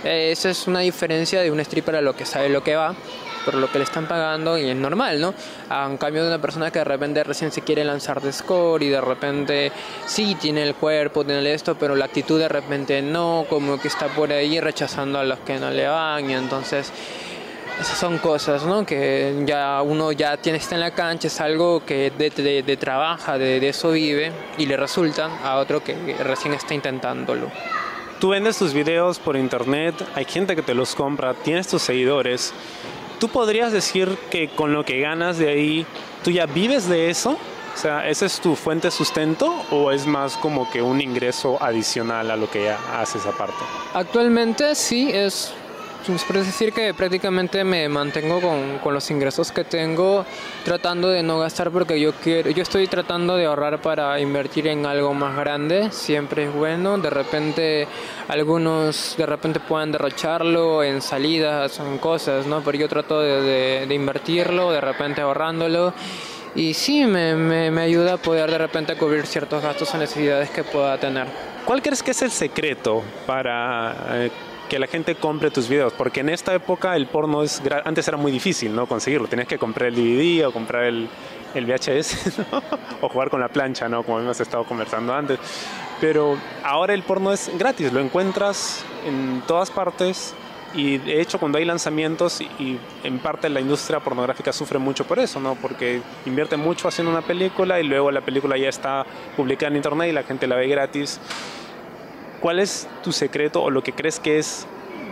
Eh, 0.04 0.32
esa 0.32 0.50
es 0.50 0.68
una 0.68 0.80
diferencia 0.82 1.42
de 1.42 1.52
un 1.52 1.60
stripper 1.60 1.96
a 1.96 2.02
lo 2.02 2.16
que 2.16 2.26
sabe 2.26 2.50
lo 2.50 2.64
que 2.64 2.76
va 2.76 2.96
por 3.48 3.56
lo 3.56 3.72
que 3.72 3.78
le 3.78 3.86
están 3.86 4.10
pagando 4.10 4.58
y 4.58 4.70
es 4.70 4.76
normal, 4.76 5.22
¿no? 5.22 5.34
A 5.70 5.90
cambio 5.98 6.24
de 6.24 6.28
una 6.28 6.42
persona 6.42 6.70
que 6.70 6.80
de 6.80 6.84
repente 6.84 7.24
recién 7.24 7.50
se 7.50 7.62
quiere 7.62 7.86
lanzar 7.86 8.20
de 8.20 8.34
score 8.34 8.84
y 8.84 8.90
de 8.90 9.00
repente 9.00 9.72
sí 10.06 10.36
tiene 10.36 10.64
el 10.64 10.76
cuerpo, 10.76 11.24
tiene 11.24 11.54
esto, 11.54 11.76
pero 11.76 11.96
la 11.96 12.04
actitud 12.04 12.38
de 12.38 12.50
repente 12.50 13.02
no, 13.02 13.46
como 13.50 13.80
que 13.80 13.88
está 13.88 14.08
por 14.08 14.34
ahí 14.34 14.60
rechazando 14.60 15.18
a 15.18 15.24
los 15.24 15.40
que 15.40 15.60
no 15.60 15.70
le 15.70 15.88
van 15.88 16.30
y 16.30 16.34
entonces 16.34 16.92
esas 17.80 17.98
son 17.98 18.18
cosas 18.18 18.66
¿no? 18.66 18.86
que 18.86 19.44
ya 19.46 19.82
uno 19.82 20.12
ya 20.12 20.36
tiene 20.36 20.58
está 20.58 20.76
en 20.76 20.82
la 20.82 20.92
cancha, 20.92 21.28
es 21.28 21.40
algo 21.40 21.86
que 21.86 22.12
de, 22.18 22.64
de, 22.64 22.78
trabaja, 22.78 23.38
de, 23.38 23.62
de, 23.62 23.70
eso 23.70 23.92
vive 23.92 24.34
y 24.58 24.66
le 24.66 24.76
resulta 24.76 25.40
a 25.42 25.56
otro 25.56 25.82
que 25.82 25.96
recién 26.22 26.54
está 26.54 26.74
intentándolo. 26.74 27.50
Tú 28.20 28.30
vendes 28.30 28.58
tus 28.58 28.74
videos 28.74 29.20
por 29.20 29.38
internet, 29.38 29.96
hay 30.16 30.26
gente 30.26 30.56
que 30.56 30.64
te 30.64 30.74
los 30.74 30.96
compra, 30.96 31.34
tienes 31.36 31.68
tus 31.68 31.84
seguidores 31.84 32.52
¿Tú 33.20 33.30
podrías 33.30 33.72
decir 33.72 34.16
que 34.30 34.50
con 34.50 34.74
lo 34.74 34.86
que 34.86 35.00
ganas 35.00 35.38
de 35.38 35.50
ahí, 35.50 35.86
tú 36.24 36.32
ya 36.32 36.46
vives 36.46 36.88
de 36.88 37.10
eso? 37.10 37.32
O 37.74 37.80
sea, 37.80 38.08
¿esa 38.08 38.26
es 38.26 38.40
tu 38.40 38.56
fuente 38.56 38.88
de 38.88 38.92
sustento 38.92 39.54
o 39.72 39.92
es 39.92 40.08
más 40.08 40.38
como 40.38 40.70
que 40.70 40.82
un 40.82 41.00
ingreso 41.02 41.62
adicional 41.62 42.32
a 42.32 42.36
lo 42.36 42.50
que 42.50 42.66
ya 42.66 42.80
haces 43.00 43.26
aparte? 43.26 43.58
Actualmente 43.94 44.74
sí, 44.76 45.12
es 45.12 45.54
pues, 46.08 46.24
por 46.24 46.38
decir 46.38 46.72
que 46.72 46.94
prácticamente 46.94 47.64
me 47.64 47.90
mantengo 47.90 48.40
con, 48.40 48.80
con, 48.80 48.94
los 48.94 49.12
ingresos 49.12 49.52
que 49.52 49.66
tengo, 49.66 50.26
tratando 50.64 51.10
de 51.10 51.22
no 51.22 51.40
gastar 51.40 51.70
porque 51.70 52.00
yo 52.00 52.14
quiero, 52.14 52.50
yo 52.50 52.64
estoy 52.64 52.88
tratando 52.88 53.36
de 53.36 53.46
ahorrar 53.46 53.82
para 53.82 54.20
invertir 54.20 54.68
en 54.68 54.86
algo 54.86 55.14
más 55.14 55.36
grande, 55.36 55.92
siempre 55.92 56.46
es 56.46 56.54
bueno, 56.54 56.98
de 56.98 57.10
repente 57.10 57.88
algunos 58.30 59.16
de 59.18 59.26
repente 59.26 59.60
puedan 59.60 59.92
derrocharlo 59.92 60.82
en 60.82 61.02
salidas 61.02 61.80
en 61.80 61.98
cosas, 61.98 62.46
¿no? 62.46 62.62
Pero 62.62 62.78
yo 62.78 62.88
trato 62.88 63.20
de, 63.20 63.86
de, 63.86 63.96
invertirlo, 63.96 64.72
de 64.72 64.82
repente 64.82 65.22
ahorrándolo. 65.22 65.94
Y 66.56 66.74
sí, 66.74 67.06
me, 67.06 67.36
me, 67.36 67.70
me, 67.70 67.82
ayuda 67.82 68.14
a 68.14 68.18
poder 68.18 68.50
de 68.50 68.58
repente 68.58 68.96
cubrir 68.96 69.28
ciertos 69.28 69.62
gastos 69.62 69.94
o 69.94 69.98
necesidades 69.98 70.50
que 70.50 70.64
pueda 70.64 70.98
tener. 70.98 71.28
¿Cuál 71.66 71.82
crees 71.82 72.02
que 72.02 72.12
es 72.12 72.22
el 72.22 72.32
secreto 72.32 73.04
para 73.28 73.96
eh, 74.14 74.32
que 74.70 74.80
la 74.80 74.88
gente 74.88 75.16
compre 75.16 75.52
tus 75.52 75.70
videos, 75.70 75.94
porque 75.94 76.20
en 76.20 76.30
esta 76.30 76.54
época 76.54 76.96
el 76.96 77.08
porno 77.08 77.44
es 77.44 77.62
antes 77.86 78.08
era 78.08 78.18
muy 78.18 78.32
difícil, 78.32 78.76
¿no? 78.76 78.86
Conseguirlo, 78.86 79.28
tenías 79.28 79.48
que 79.48 79.58
comprar 79.58 79.90
el 79.90 79.96
DVD 79.96 80.48
o 80.48 80.52
comprar 80.52 80.84
el, 80.84 81.10
el 81.54 81.66
VHS, 81.66 82.40
o 83.02 83.10
jugar 83.10 83.30
con 83.30 83.40
la 83.40 83.48
plancha, 83.48 83.88
¿no? 83.88 84.04
Como 84.04 84.20
hemos 84.20 84.40
estado 84.40 84.64
conversando 84.66 85.14
antes. 85.14 85.40
Pero 86.02 86.38
ahora 86.64 86.94
el 86.94 87.04
porno 87.04 87.32
es 87.32 87.52
gratis, 87.58 87.92
lo 87.92 88.00
encuentras 88.00 88.84
en 89.06 89.42
todas 89.48 89.72
partes 89.72 90.36
Y 90.76 90.98
de 90.98 91.22
hecho 91.22 91.40
cuando 91.40 91.58
hay 91.58 91.66
lanzamientos 91.66 92.42
y 92.42 92.78
en 93.04 93.20
parte 93.20 93.50
la 93.50 93.62
industria 93.62 94.00
pornográfica 94.00 94.52
sufre 94.52 94.78
mucho 94.78 95.06
por 95.06 95.18
eso, 95.18 95.40
¿no? 95.40 95.56
Porque 95.56 96.02
invierte 96.26 96.58
mucho 96.58 96.88
haciendo 96.88 97.10
una 97.12 97.22
película 97.22 97.80
y 97.80 97.84
luego 97.84 98.12
la 98.12 98.22
película 98.22 98.58
ya 98.58 98.70
está 98.70 99.06
publicada 99.36 99.70
en 99.70 99.78
internet 99.78 100.10
y 100.10 100.12
la 100.12 100.24
gente 100.24 100.46
la 100.46 100.56
ve 100.58 100.68
gratis. 100.68 101.20
¿Cuál 102.42 102.60
es 102.60 102.88
tu 103.04 103.12
secreto 103.12 103.64
o 103.64 103.70
lo 103.70 103.84
que 103.84 103.94
crees 103.94 104.20
que 104.20 104.38
es 104.40 104.68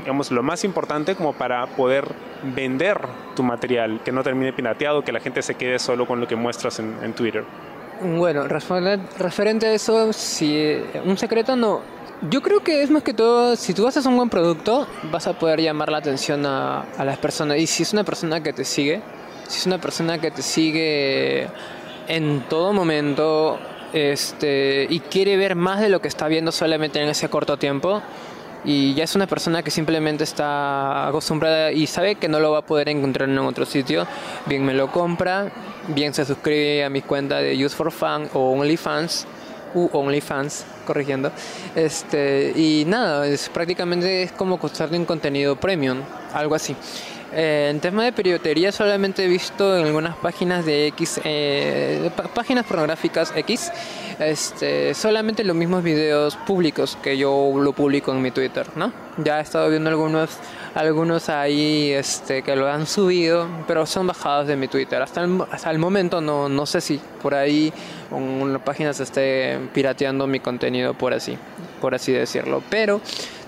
digamos, 0.05 0.29
lo 0.29 0.43
más 0.43 0.63
importante 0.63 1.15
como 1.15 1.33
para 1.33 1.65
poder 1.65 2.05
vender 2.43 3.01
tu 3.35 3.41
material, 3.41 4.01
que 4.05 4.11
no 4.11 4.21
termine 4.21 4.53
pirateado, 4.53 5.03
que 5.03 5.11
la 5.11 5.19
gente 5.19 5.41
se 5.41 5.55
quede 5.55 5.79
solo 5.79 6.05
con 6.05 6.19
lo 6.19 6.27
que 6.27 6.35
muestras 6.35 6.77
en, 6.77 7.13
Twitter? 7.13 7.43
Bueno, 8.01 8.43
referente 8.43 9.65
a 9.65 9.73
eso, 9.73 10.13
si 10.13 10.77
un 11.03 11.17
secreto 11.17 11.55
no. 11.55 11.81
Yo 12.29 12.43
creo 12.43 12.61
que 12.61 12.83
es 12.83 12.91
más 12.91 13.01
que 13.01 13.15
todo, 13.15 13.55
si 13.55 13.73
tú 13.73 13.87
haces 13.87 14.05
un 14.05 14.15
buen 14.15 14.29
producto, 14.29 14.87
vas 15.11 15.25
a 15.25 15.33
poder 15.33 15.59
llamar 15.59 15.91
la 15.91 15.97
atención 15.97 16.45
a, 16.45 16.81
a 16.81 17.03
las 17.03 17.17
personas. 17.17 17.57
Y 17.57 17.65
si 17.65 17.81
es 17.81 17.91
una 17.91 18.03
persona 18.03 18.43
que 18.43 18.53
te 18.53 18.63
sigue, 18.63 19.01
si 19.47 19.57
es 19.57 19.65
una 19.65 19.79
persona 19.79 20.19
que 20.19 20.29
te 20.29 20.43
sigue 20.43 21.47
en 22.07 22.41
todo 22.47 22.73
momento 22.73 23.59
este, 23.95 24.85
y 24.89 24.99
quiere 24.99 25.37
ver 25.37 25.55
más 25.55 25.79
de 25.79 25.87
lo 25.89 26.01
que 26.01 26.09
está 26.09 26.27
viendo 26.27 26.51
solamente 26.51 27.01
en 27.01 27.07
ese 27.07 27.29
corto 27.29 27.57
tiempo, 27.57 28.01
y 28.65 28.93
ya 28.93 29.05
es 29.05 29.15
una 29.15 29.25
persona 29.25 29.63
que 29.63 29.71
simplemente 29.71 30.23
está 30.23 31.07
acostumbrada 31.07 31.71
y 31.71 31.87
sabe 31.87 32.15
que 32.15 32.27
no 32.27 32.39
lo 32.39 32.51
va 32.51 32.59
a 32.59 32.65
poder 32.65 32.89
encontrar 32.89 33.29
en 33.29 33.37
otro 33.37 33.65
sitio, 33.65 34.05
bien 34.47 34.65
me 34.65 34.73
lo 34.73 34.91
compra, 34.91 35.51
bien 35.87 36.13
se 36.13 36.25
suscribe 36.25 36.83
a 36.83 36.89
mi 36.89 37.01
cuenta 37.01 37.37
de 37.37 37.65
Use 37.65 37.75
for 37.75 37.91
Fun 37.91 38.27
o 38.33 38.51
OnlyFans 38.51 39.27
u 39.75 39.89
OnlyFans, 39.91 40.65
corrigiendo. 40.85 41.31
Este, 41.75 42.53
y 42.55 42.85
nada, 42.85 43.27
es 43.27 43.49
prácticamente 43.49 44.23
es 44.23 44.31
como 44.31 44.57
costarte 44.57 44.97
un 44.97 45.05
contenido 45.05 45.55
premium, 45.55 45.99
algo 46.33 46.55
así. 46.55 46.75
Eh, 47.37 47.67
en 47.69 47.81
tema 47.81 48.05
de 48.05 48.13
piratería 48.13 48.71
solamente 48.71 49.25
he 49.25 49.27
visto 49.27 49.77
en 49.77 49.85
algunas 49.85 50.15
páginas 50.15 50.65
de 50.65 50.87
X, 50.87 51.19
eh, 51.25 52.09
páginas 52.33 52.65
pornográficas 52.65 53.33
X, 53.35 53.73
este, 54.19 54.93
solamente 54.93 55.43
los 55.43 55.53
mismos 55.53 55.83
videos 55.83 56.37
públicos 56.37 56.97
que 57.03 57.17
yo 57.17 57.51
lo 57.57 57.73
publico 57.73 58.13
en 58.13 58.21
mi 58.21 58.31
Twitter, 58.31 58.65
¿no? 58.77 58.93
Ya 59.17 59.39
he 59.39 59.41
estado 59.41 59.69
viendo 59.69 59.89
algunos, 59.89 60.29
algunos 60.75 61.27
ahí 61.27 61.91
este, 61.91 62.41
que 62.41 62.55
lo 62.55 62.69
han 62.69 62.87
subido, 62.87 63.49
pero 63.67 63.85
son 63.85 64.07
bajados 64.07 64.47
de 64.47 64.55
mi 64.55 64.69
Twitter. 64.69 65.01
Hasta 65.01 65.21
el, 65.21 65.41
hasta 65.51 65.71
el 65.71 65.77
momento 65.77 66.21
no, 66.21 66.47
no 66.47 66.65
sé 66.65 66.79
si 66.79 67.01
por 67.21 67.35
ahí 67.35 67.73
en 68.11 68.61
páginas 68.63 69.01
esté 69.01 69.59
pirateando 69.73 70.25
mi 70.25 70.39
contenido 70.39 70.93
por 70.93 71.13
así, 71.13 71.37
por 71.81 71.95
así 71.95 72.13
decirlo. 72.13 72.63
Pero 72.69 73.01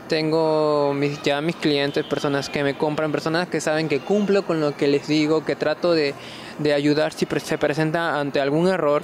tengo 0.08 0.94
mis, 0.94 1.22
ya 1.24 1.42
mis 1.42 1.56
clientes, 1.56 2.06
personas 2.06 2.50
que 2.50 2.64
me 2.64 2.78
compran, 2.78 3.12
personas 3.12 3.48
que 3.48 3.62
saben 3.62 3.88
que 3.88 4.00
cumplo 4.00 4.46
con 4.46 4.60
lo 4.60 4.76
que 4.76 4.88
les 4.88 5.08
digo, 5.08 5.46
que 5.46 5.56
trato 5.56 5.94
de, 5.94 6.14
de 6.60 6.74
ayudar 6.74 7.14
si 7.14 7.26
se 7.26 7.58
presenta 7.58 8.20
ante 8.20 8.40
algún 8.40 8.68
error 8.68 9.04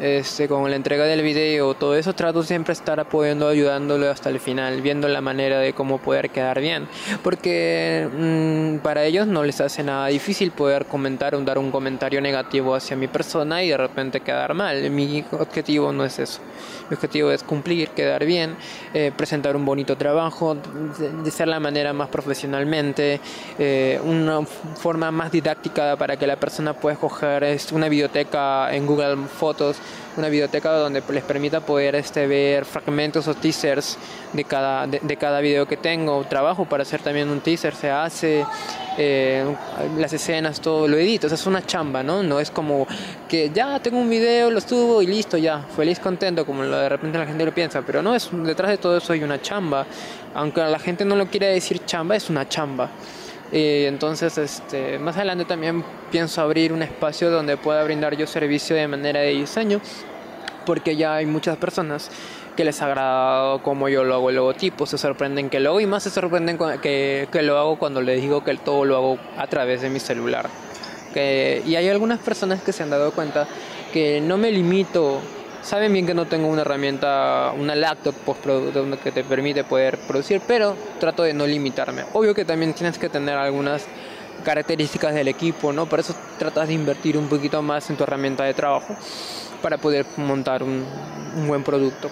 este, 0.00 0.48
con 0.48 0.68
la 0.68 0.76
entrega 0.76 1.04
del 1.04 1.22
video, 1.22 1.74
todo 1.74 1.94
eso 1.94 2.12
trato 2.14 2.42
siempre 2.42 2.72
estar 2.72 2.98
apoyando, 2.98 3.46
ayudándolo 3.48 4.10
hasta 4.10 4.30
el 4.30 4.40
final, 4.40 4.80
viendo 4.80 5.06
la 5.06 5.20
manera 5.20 5.58
de 5.60 5.74
cómo 5.74 5.98
poder 5.98 6.30
quedar 6.30 6.60
bien. 6.60 6.88
Porque 7.22 8.08
mm, 8.12 8.78
para 8.78 9.04
ellos 9.04 9.26
no 9.26 9.44
les 9.44 9.60
hace 9.60 9.82
nada 9.82 10.06
difícil 10.08 10.50
poder 10.50 10.86
comentar 10.86 11.34
o 11.34 11.40
dar 11.42 11.58
un 11.58 11.70
comentario 11.70 12.20
negativo 12.20 12.74
hacia 12.74 12.96
mi 12.96 13.06
persona 13.06 13.62
y 13.62 13.68
de 13.68 13.76
repente 13.76 14.20
quedar 14.20 14.54
mal. 14.54 14.90
Mi 14.90 15.24
objetivo 15.32 15.92
no 15.92 16.04
es 16.04 16.18
eso. 16.18 16.40
Mi 16.90 16.94
objetivo 16.94 17.30
es 17.30 17.42
cumplir, 17.42 17.90
quedar 17.90 18.24
bien, 18.24 18.56
eh, 18.94 19.12
presentar 19.16 19.56
un 19.56 19.64
bonito 19.64 19.96
trabajo, 19.96 20.56
de, 21.24 21.30
ser 21.30 21.48
la 21.48 21.60
manera 21.60 21.92
más 21.92 22.08
profesionalmente, 22.08 23.20
eh, 23.58 24.00
una 24.04 24.42
forma 24.44 25.10
más 25.10 25.30
didáctica 25.32 25.96
para 25.96 26.16
que 26.16 26.26
la 26.26 26.36
persona 26.36 26.74
pueda 26.74 26.91
escoger 26.92 27.58
una 27.72 27.88
biblioteca 27.88 28.72
en 28.74 28.86
Google 28.86 29.16
Fotos 29.26 29.76
una 30.16 30.28
biblioteca 30.28 30.72
donde 30.72 31.02
les 31.10 31.24
permita 31.24 31.60
poder 31.60 31.94
este, 31.94 32.26
ver 32.26 32.64
fragmentos 32.64 33.26
o 33.28 33.34
teasers 33.34 33.96
de 34.32 34.44
cada, 34.44 34.86
de, 34.86 35.16
cada 35.16 35.40
video 35.40 35.66
que 35.66 35.76
tengo. 35.76 36.22
Trabajo 36.24 36.64
para 36.66 36.82
hacer 36.82 37.00
también 37.00 37.28
un 37.28 37.40
teaser, 37.40 37.74
se 37.74 37.90
hace, 37.90 38.44
eh, 38.98 39.44
las 39.96 40.12
escenas, 40.12 40.60
todo 40.60 40.86
lo 40.86 40.98
edito. 40.98 41.26
es 41.26 41.46
una 41.46 41.64
chamba, 41.64 42.02
¿no? 42.02 42.22
No 42.22 42.40
es 42.40 42.50
como 42.50 42.86
que 43.28 43.50
ya 43.50 43.80
tengo 43.80 43.98
un 43.98 44.10
video, 44.10 44.50
lo 44.50 44.60
subo 44.60 45.00
y 45.02 45.06
listo, 45.06 45.38
ya, 45.38 45.60
feliz, 45.74 45.98
contento, 45.98 46.44
como 46.44 46.62
de 46.64 46.88
repente 46.88 47.18
la 47.18 47.26
gente 47.26 47.44
lo 47.44 47.54
piensa. 47.54 47.82
Pero 47.82 48.02
no, 48.02 48.14
es, 48.14 48.28
detrás 48.32 48.70
de 48.70 48.78
todo 48.78 48.96
eso 48.98 49.12
hay 49.12 49.22
una 49.22 49.40
chamba. 49.40 49.86
Aunque 50.34 50.60
la 50.60 50.78
gente 50.78 51.04
no 51.04 51.16
lo 51.16 51.26
quiera 51.26 51.46
decir 51.46 51.84
chamba, 51.86 52.16
es 52.16 52.28
una 52.28 52.48
chamba. 52.48 52.90
Y 53.52 53.84
entonces, 53.84 54.38
este, 54.38 54.98
más 54.98 55.16
adelante 55.16 55.44
también 55.44 55.84
pienso 56.10 56.40
abrir 56.40 56.72
un 56.72 56.82
espacio 56.82 57.30
donde 57.30 57.58
pueda 57.58 57.84
brindar 57.84 58.16
yo 58.16 58.26
servicio 58.26 58.74
de 58.74 58.88
manera 58.88 59.20
de 59.20 59.28
diseño, 59.28 59.80
porque 60.64 60.96
ya 60.96 61.16
hay 61.16 61.26
muchas 61.26 61.58
personas 61.58 62.10
que 62.56 62.64
les 62.64 62.80
ha 62.80 62.86
agradado 62.86 63.62
como 63.62 63.90
yo 63.90 64.04
lo 64.04 64.14
hago 64.14 64.30
el 64.30 64.36
logotipo, 64.36 64.86
se 64.86 64.96
sorprenden 64.96 65.50
que 65.50 65.60
lo 65.60 65.70
hago 65.70 65.80
y 65.80 65.86
más 65.86 66.02
se 66.02 66.10
sorprenden 66.10 66.58
que, 66.80 67.28
que 67.30 67.42
lo 67.42 67.58
hago 67.58 67.78
cuando 67.78 68.00
les 68.00 68.22
digo 68.22 68.42
que 68.42 68.56
todo 68.56 68.86
lo 68.86 68.96
hago 68.96 69.18
a 69.36 69.46
través 69.46 69.82
de 69.82 69.90
mi 69.90 70.00
celular. 70.00 70.48
Que, 71.12 71.62
y 71.66 71.76
hay 71.76 71.88
algunas 71.88 72.20
personas 72.20 72.62
que 72.62 72.72
se 72.72 72.82
han 72.82 72.90
dado 72.90 73.12
cuenta 73.12 73.46
que 73.92 74.22
no 74.22 74.38
me 74.38 74.50
limito 74.50 75.20
Saben 75.62 75.92
bien 75.92 76.06
que 76.06 76.14
no 76.14 76.26
tengo 76.26 76.48
una 76.48 76.62
herramienta, 76.62 77.52
una 77.56 77.76
laptop 77.76 78.14
que 79.02 79.12
te 79.12 79.22
permite 79.22 79.62
poder 79.62 79.96
producir, 79.96 80.42
pero 80.46 80.76
trato 80.98 81.22
de 81.22 81.34
no 81.34 81.46
limitarme. 81.46 82.04
Obvio 82.14 82.34
que 82.34 82.44
también 82.44 82.74
tienes 82.74 82.98
que 82.98 83.08
tener 83.08 83.36
algunas 83.36 83.86
características 84.44 85.14
del 85.14 85.28
equipo, 85.28 85.72
¿no? 85.72 85.86
Por 85.86 86.00
eso 86.00 86.16
tratas 86.36 86.66
de 86.66 86.74
invertir 86.74 87.16
un 87.16 87.28
poquito 87.28 87.62
más 87.62 87.88
en 87.90 87.96
tu 87.96 88.02
herramienta 88.02 88.42
de 88.42 88.54
trabajo 88.54 88.96
para 89.62 89.78
poder 89.78 90.04
montar 90.16 90.64
un 90.64 90.84
buen 91.46 91.62
producto. 91.62 92.10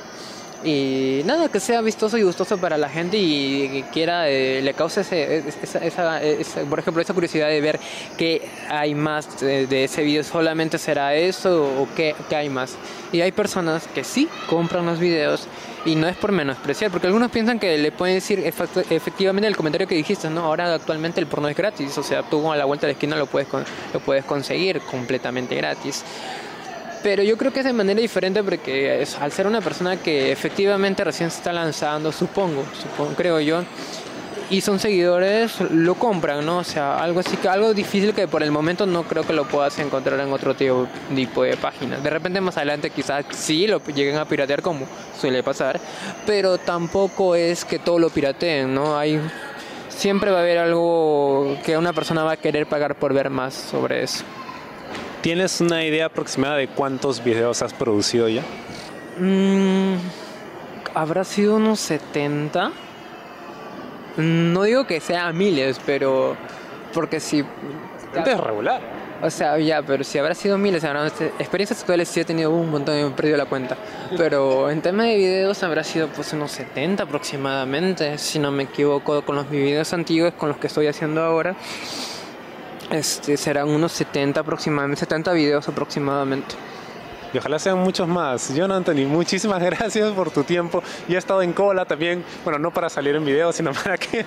Y 0.62 1.22
nada, 1.24 1.48
que 1.48 1.58
sea 1.58 1.80
vistoso 1.80 2.18
y 2.18 2.22
gustoso 2.22 2.58
para 2.58 2.76
la 2.76 2.90
gente 2.90 3.16
y 3.16 3.68
que 3.68 3.84
quiera, 3.90 4.28
eh, 4.28 4.60
le 4.60 4.74
cause 4.74 5.00
esa, 5.00 6.20
por 6.68 6.78
ejemplo, 6.78 7.00
esa 7.00 7.14
curiosidad 7.14 7.48
de 7.48 7.60
ver 7.62 7.80
qué 8.18 8.42
hay 8.68 8.94
más 8.94 9.40
de, 9.40 9.84
ese 9.84 10.02
video, 10.02 10.22
solamente 10.22 10.76
será 10.76 11.14
eso 11.14 11.64
o 11.64 11.88
qué, 11.96 12.14
qué, 12.28 12.36
hay 12.36 12.50
más. 12.50 12.76
Y 13.10 13.22
hay 13.22 13.32
personas 13.32 13.86
que 13.86 14.04
sí 14.04 14.28
compran 14.48 14.84
los 14.84 14.98
videos 14.98 15.46
y 15.86 15.94
no 15.94 16.06
es 16.06 16.16
por 16.16 16.30
menospreciar, 16.30 16.90
porque 16.90 17.06
algunos 17.06 17.30
piensan 17.30 17.58
que 17.58 17.78
le 17.78 17.90
pueden 17.90 18.16
decir 18.16 18.40
efectivamente 18.40 19.48
el 19.48 19.56
comentario 19.56 19.86
que 19.86 19.94
dijiste, 19.94 20.28
¿no? 20.28 20.44
Ahora 20.44 20.74
actualmente 20.74 21.20
el 21.20 21.26
porno 21.26 21.48
es 21.48 21.56
gratis, 21.56 21.96
o 21.96 22.02
sea, 22.02 22.22
tú 22.22 22.52
a 22.52 22.56
la 22.56 22.66
vuelta 22.66 22.86
de 22.86 22.92
la 22.92 22.96
esquina 22.96 23.16
lo 23.16 23.26
puedes, 23.26 23.48
lo 23.94 24.00
puedes 24.00 24.24
conseguir 24.26 24.80
completamente 24.82 25.54
gratis. 25.54 26.04
Pero 27.02 27.22
yo 27.22 27.38
creo 27.38 27.52
que 27.52 27.60
es 27.60 27.64
de 27.64 27.72
manera 27.72 28.00
diferente 28.00 28.42
porque 28.42 29.00
es, 29.00 29.16
al 29.16 29.32
ser 29.32 29.46
una 29.46 29.60
persona 29.60 29.96
que 29.96 30.32
efectivamente 30.32 31.02
recién 31.02 31.30
se 31.30 31.38
está 31.38 31.52
lanzando, 31.52 32.12
supongo, 32.12 32.62
supongo 32.78 33.14
creo 33.14 33.40
yo, 33.40 33.62
y 34.50 34.60
son 34.60 34.80
seguidores, 34.80 35.60
lo 35.60 35.94
compran, 35.94 36.44
¿no? 36.44 36.58
O 36.58 36.64
sea, 36.64 36.98
algo 36.98 37.20
así 37.20 37.36
que 37.36 37.48
algo 37.48 37.72
difícil 37.72 38.12
que 38.12 38.26
por 38.26 38.42
el 38.42 38.50
momento 38.50 38.84
no 38.84 39.04
creo 39.04 39.22
que 39.22 39.32
lo 39.32 39.46
puedas 39.46 39.78
encontrar 39.78 40.18
en 40.18 40.32
otro 40.32 40.54
tipo 40.54 41.42
de 41.42 41.56
páginas. 41.56 42.02
De 42.02 42.10
repente 42.10 42.40
más 42.40 42.56
adelante 42.56 42.90
quizás 42.90 43.24
sí 43.30 43.68
lo 43.68 43.80
lleguen 43.84 44.16
a 44.16 44.24
piratear 44.24 44.60
como 44.60 44.86
suele 45.18 45.42
pasar, 45.42 45.80
pero 46.26 46.58
tampoco 46.58 47.36
es 47.36 47.64
que 47.64 47.78
todo 47.78 48.00
lo 48.00 48.10
pirateen, 48.10 48.74
¿no? 48.74 48.98
Hay 48.98 49.20
siempre 49.88 50.30
va 50.30 50.38
a 50.38 50.40
haber 50.40 50.58
algo 50.58 51.56
que 51.64 51.78
una 51.78 51.92
persona 51.92 52.24
va 52.24 52.32
a 52.32 52.36
querer 52.36 52.66
pagar 52.66 52.96
por 52.96 53.14
ver 53.14 53.30
más 53.30 53.54
sobre 53.54 54.02
eso. 54.02 54.24
¿Tienes 55.22 55.60
una 55.60 55.84
idea 55.84 56.06
aproximada 56.06 56.56
de 56.56 56.68
cuántos 56.68 57.22
videos 57.22 57.62
has 57.62 57.74
producido 57.74 58.28
ya? 58.28 58.42
Mm, 59.18 59.96
Habrá 60.94 61.24
sido 61.24 61.56
unos 61.56 61.78
70. 61.80 62.72
No 64.16 64.62
digo 64.64 64.86
que 64.86 65.00
sea 65.00 65.32
miles, 65.32 65.80
pero 65.86 66.36
porque 66.92 67.20
si... 67.20 67.44
Es 68.26 68.40
regular. 68.40 68.80
O 69.22 69.30
sea, 69.30 69.56
ya, 69.58 69.82
pero 69.82 70.02
si 70.02 70.18
habrá 70.18 70.34
sido 70.34 70.58
miles, 70.58 70.82
habrá, 70.82 71.06
experiencias 71.06 71.80
actuales 71.80 72.08
sí 72.08 72.20
he 72.20 72.24
tenido 72.24 72.50
un 72.50 72.70
montón 72.70 72.96
y 72.96 73.02
he 73.02 73.10
perdido 73.10 73.36
la 73.36 73.44
cuenta. 73.44 73.76
Pero 74.16 74.70
en 74.70 74.80
tema 74.80 75.04
de 75.04 75.16
videos 75.16 75.62
habrá 75.62 75.84
sido 75.84 76.08
pues 76.08 76.32
unos 76.32 76.50
70 76.52 77.04
aproximadamente, 77.04 78.18
si 78.18 78.38
no 78.38 78.50
me 78.50 78.64
equivoco, 78.64 79.22
con 79.22 79.36
los 79.36 79.48
videos 79.48 79.92
antiguos, 79.92 80.32
con 80.34 80.48
los 80.48 80.58
que 80.58 80.66
estoy 80.66 80.88
haciendo 80.88 81.22
ahora. 81.22 81.54
Este, 82.90 83.36
serán 83.36 83.68
unos 83.68 83.92
70 83.92 84.40
aproximadamente, 84.40 85.00
70 85.00 85.32
videos 85.32 85.68
aproximadamente. 85.68 86.56
Y 87.32 87.38
ojalá 87.38 87.58
sean 87.60 87.78
muchos 87.78 88.08
más. 88.08 88.52
John 88.56 88.72
Anthony, 88.72 89.06
muchísimas 89.06 89.62
gracias 89.62 90.10
por 90.12 90.30
tu 90.30 90.42
tiempo. 90.42 90.82
Yo 91.08 91.14
he 91.14 91.18
estado 91.18 91.42
en 91.42 91.52
cola 91.52 91.84
también, 91.84 92.24
bueno, 92.44 92.58
no 92.58 92.72
para 92.72 92.90
salir 92.90 93.14
en 93.14 93.24
video, 93.24 93.52
sino 93.52 93.72
para 93.84 93.96
que 93.96 94.24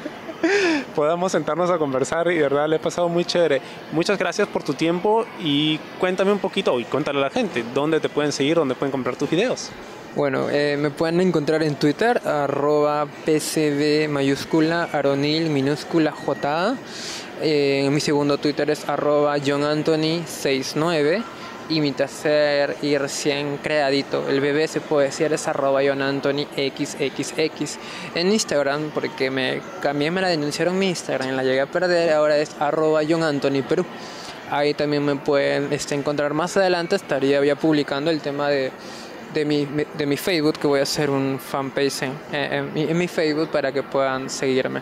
podamos 0.95 1.32
sentarnos 1.32 1.69
a 1.69 1.78
conversar 1.78 2.32
y 2.32 2.36
de 2.36 2.43
verdad 2.43 2.67
le 2.67 2.78
he 2.78 2.80
pasado 2.80 3.10
muy 3.10 3.26
chévere. 3.26 3.62
Muchas 3.91 4.17
gracias 4.17 4.47
por 4.47 4.63
tu 4.63 4.73
tiempo 4.73 5.26
y 5.39 5.78
cuéntame 5.99 6.32
un 6.32 6.39
poquito 6.39 6.80
y 6.80 6.86
cuéntale 6.86 7.19
a 7.19 7.23
la 7.23 7.30
gente 7.30 7.63
dónde 7.73 7.99
te 7.99 8.10
pueden 8.10 8.32
seguir, 8.32 8.56
dónde 8.56 8.76
pueden 8.76 8.91
comprar 8.91 9.15
tus 9.15 9.30
videos. 9.30 9.71
Bueno, 10.15 10.47
eh, 10.52 10.78
me 10.78 10.91
pueden 10.91 11.19
encontrar 11.21 11.63
en 11.63 11.76
Twitter, 11.76 12.21
arroba 12.23 13.08
pcb 13.26 14.08
mayúscula, 14.10 14.88
aronil 14.93 15.49
minúscula 15.49 16.12
j. 16.12 16.76
Eh, 17.41 17.89
mi 17.91 17.99
segundo 17.99 18.37
Twitter 18.37 18.69
es 18.69 18.87
arroba 18.87 19.37
johnanthony69 19.37 21.23
y 21.69 21.81
mi 21.81 21.91
tercer 21.91 22.75
y 22.81 22.97
recién 22.97 23.57
creadito, 23.57 24.27
el 24.29 24.41
bebé 24.41 24.67
se 24.67 24.81
puede 24.81 25.07
decir 25.07 25.31
es 25.31 25.47
arroba 25.47 25.81
xxx 25.81 27.77
en 28.15 28.31
Instagram 28.31 28.91
porque 28.93 29.31
me 29.31 29.61
cambié, 29.81 30.11
me 30.11 30.21
la 30.21 30.27
denunciaron 30.27 30.77
mi 30.77 30.89
Instagram, 30.89 31.35
la 31.35 31.43
llegué 31.43 31.61
a 31.61 31.65
perder, 31.65 32.11
ahora 32.11 32.37
es 32.37 32.51
arroba 32.59 33.01
Perú. 33.67 33.85
Ahí 34.51 34.73
también 34.73 35.05
me 35.05 35.15
pueden 35.15 35.71
este, 35.71 35.95
encontrar 35.95 36.33
más 36.33 36.57
adelante, 36.57 36.97
estaría 36.97 37.43
ya 37.43 37.55
publicando 37.55 38.11
el 38.11 38.19
tema 38.19 38.49
de, 38.49 38.71
de, 39.33 39.45
mi, 39.45 39.65
de 39.97 40.05
mi 40.05 40.17
Facebook, 40.17 40.59
que 40.59 40.67
voy 40.67 40.81
a 40.81 40.83
hacer 40.83 41.09
un 41.09 41.39
fanpage 41.39 42.03
en, 42.03 42.11
en, 42.33 42.77
en 42.77 42.97
mi 42.97 43.07
Facebook 43.07 43.49
para 43.49 43.71
que 43.71 43.81
puedan 43.81 44.29
seguirme. 44.29 44.81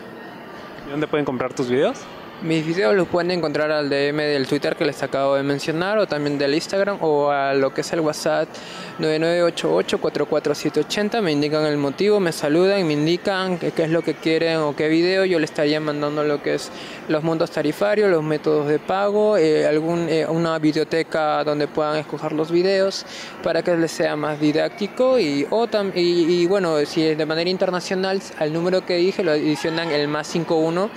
¿Dónde 0.90 1.06
pueden 1.06 1.24
comprar 1.24 1.54
tus 1.54 1.70
videos? 1.70 2.00
Mis 2.42 2.66
videos 2.66 2.96
los 2.96 3.06
pueden 3.06 3.30
encontrar 3.30 3.70
al 3.70 3.88
DM 3.88 4.16
del 4.16 4.48
Twitter 4.48 4.74
que 4.74 4.84
les 4.84 5.00
acabo 5.00 5.36
de 5.36 5.44
mencionar 5.44 5.98
o 5.98 6.08
también 6.08 6.38
del 6.38 6.54
Instagram 6.54 6.98
o 7.00 7.30
a 7.30 7.54
lo 7.54 7.72
que 7.72 7.82
es 7.82 7.92
el 7.92 8.00
WhatsApp 8.00 8.48
9988-44780. 8.98 11.22
Me 11.22 11.30
indican 11.30 11.64
el 11.66 11.76
motivo, 11.76 12.18
me 12.18 12.32
saludan, 12.32 12.84
me 12.84 12.94
indican 12.94 13.58
qué, 13.58 13.72
es 13.76 13.90
lo 13.90 14.02
que 14.02 14.14
quieren 14.14 14.56
o 14.56 14.74
qué 14.74 14.88
video. 14.88 15.24
Yo 15.24 15.38
les 15.38 15.50
estaría 15.50 15.78
mandando 15.78 16.24
lo 16.24 16.42
que 16.42 16.54
es 16.54 16.72
los 17.06 17.22
montos 17.22 17.52
tarifarios, 17.52 18.10
los 18.10 18.24
métodos 18.24 18.66
de 18.66 18.80
pago, 18.80 19.36
eh, 19.36 19.64
algún, 19.64 20.08
eh, 20.08 20.26
una 20.26 20.58
biblioteca 20.58 21.44
donde 21.44 21.68
puedan 21.68 21.96
escoger 21.96 22.32
los 22.32 22.50
videos 22.50 23.06
para 23.44 23.62
que 23.62 23.76
les 23.76 23.92
sea 23.92 24.16
más 24.16 24.40
didáctico 24.40 25.16
y, 25.16 25.46
o 25.48 25.68
y, 25.94 26.42
y 26.42 26.46
bueno, 26.46 26.84
si 26.86 27.06
es 27.06 27.16
de 27.16 27.24
manera 27.24 27.48
internacional, 27.48 28.20
al 28.40 28.52
número 28.52 28.84
que 28.84 28.96
dije 28.96 29.22
lo 29.22 29.30
adicionan 29.30 29.92
el 29.92 30.08
más 30.08 30.26
51 30.26 30.90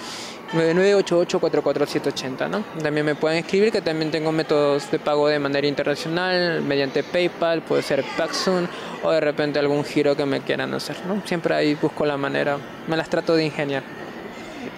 9988-44780, 0.56 2.50
¿no? 2.50 2.64
También 2.82 3.06
me 3.06 3.16
pueden 3.16 3.40
escribir 3.40 3.72
que 3.72 3.82
también 3.82 4.12
tengo 4.12 4.32
métodos 4.32 4.90
de 4.90 5.00
pago 5.00 5.28
de 5.28 5.40
manera 5.40 5.68
internacional, 5.68 6.62
mediante 6.62 7.04
PayPal, 7.04 7.62
puede 7.62 7.82
ser 7.82 8.04
Paxun 8.18 8.68
o 9.04 9.12
de 9.12 9.20
repente 9.20 9.60
algún 9.60 9.84
giro 9.84 10.16
que 10.16 10.26
me 10.26 10.42
quieran 10.42 10.74
hacer, 10.74 10.98
¿no? 11.08 11.22
Siempre 11.26 11.54
ahí 11.56 11.76
busco 11.76 12.06
la 12.06 12.18
manera, 12.18 12.58
me 12.88 12.98
las 12.98 13.10
trato 13.10 13.36
de 13.36 13.46
ingeniar. 13.46 13.84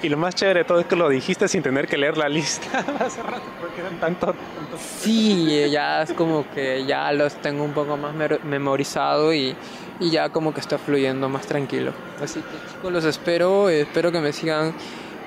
Y 0.04 0.10
lo 0.10 0.18
más 0.18 0.36
chévere 0.36 0.60
de 0.60 0.66
todo 0.66 0.80
es 0.80 0.86
que 0.86 0.96
lo 0.96 1.10
dijiste 1.10 1.48
sin 1.48 1.64
tener 1.64 1.88
que 1.88 1.98
leer 1.98 2.18
la 2.18 2.30
lista 2.30 2.80
hace 3.00 3.24
rato, 3.24 3.42
porque 3.60 3.82
eran 3.82 4.00
tantos. 4.00 4.36
Sí, 5.00 5.70
ya 5.72 6.04
es 6.04 6.14
como 6.14 6.46
que 6.52 6.86
ya 6.86 7.12
los 7.14 7.36
tengo 7.42 7.64
un 7.64 7.74
poco 7.74 7.98
más 7.98 8.14
memorizado 8.44 9.34
y, 9.34 9.56
y 10.00 10.12
ya 10.12 10.30
como 10.30 10.54
que 10.54 10.60
está 10.60 10.78
fluyendo 10.78 11.30
más 11.30 11.48
tranquilo. 11.48 11.94
Así 12.22 12.42
que 12.42 12.74
chicos, 12.74 12.92
los 12.92 13.06
espero, 13.06 13.70
espero 13.70 14.12
que 14.12 14.20
me 14.20 14.34
sigan 14.34 14.74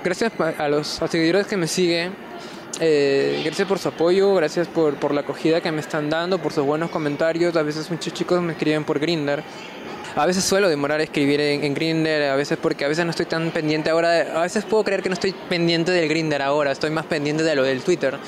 gracias 0.02 0.32
a 0.58 0.68
los 0.68 1.00
seguidores 1.08 1.46
que 1.46 1.56
me 1.56 1.66
siguen. 1.66 2.12
Eh, 2.82 3.42
gracias 3.44 3.68
por 3.68 3.78
su 3.78 3.88
apoyo, 3.88 4.34
gracias 4.34 4.66
por, 4.66 5.12
la 5.12 5.20
acogida 5.20 5.60
que 5.60 5.70
me 5.70 5.80
están 5.80 6.08
dando, 6.08 6.38
por 6.38 6.52
sus 6.52 6.64
buenos 6.64 6.90
comentarios. 6.90 7.54
A 7.56 7.62
veces 7.62 7.90
muchos 7.90 8.12
chicos 8.14 8.40
me 8.40 8.52
escriben 8.52 8.84
por 8.84 8.98
Grinder. 8.98 9.42
A 10.16 10.26
veces 10.26 10.42
suelo 10.42 10.68
demorar 10.68 10.98
a 11.00 11.02
escribir 11.02 11.40
en, 11.40 11.62
en 11.62 11.74
Grinder, 11.74 12.30
a 12.30 12.36
veces 12.36 12.58
porque 12.60 12.84
a 12.84 12.88
veces 12.88 13.04
no 13.04 13.10
estoy 13.10 13.26
tan 13.26 13.50
pendiente 13.50 13.90
ahora. 13.90 14.40
A 14.40 14.42
veces 14.42 14.64
puedo 14.64 14.82
creer 14.82 15.02
que 15.02 15.08
no 15.08 15.14
estoy 15.14 15.32
pendiente 15.48 15.92
del 15.92 16.08
Grinder 16.08 16.42
ahora, 16.42 16.72
estoy 16.72 16.90
más 16.90 17.06
pendiente 17.06 17.42
de 17.42 17.54
lo 17.54 17.62
del 17.62 17.82
Twitter. 17.82 18.18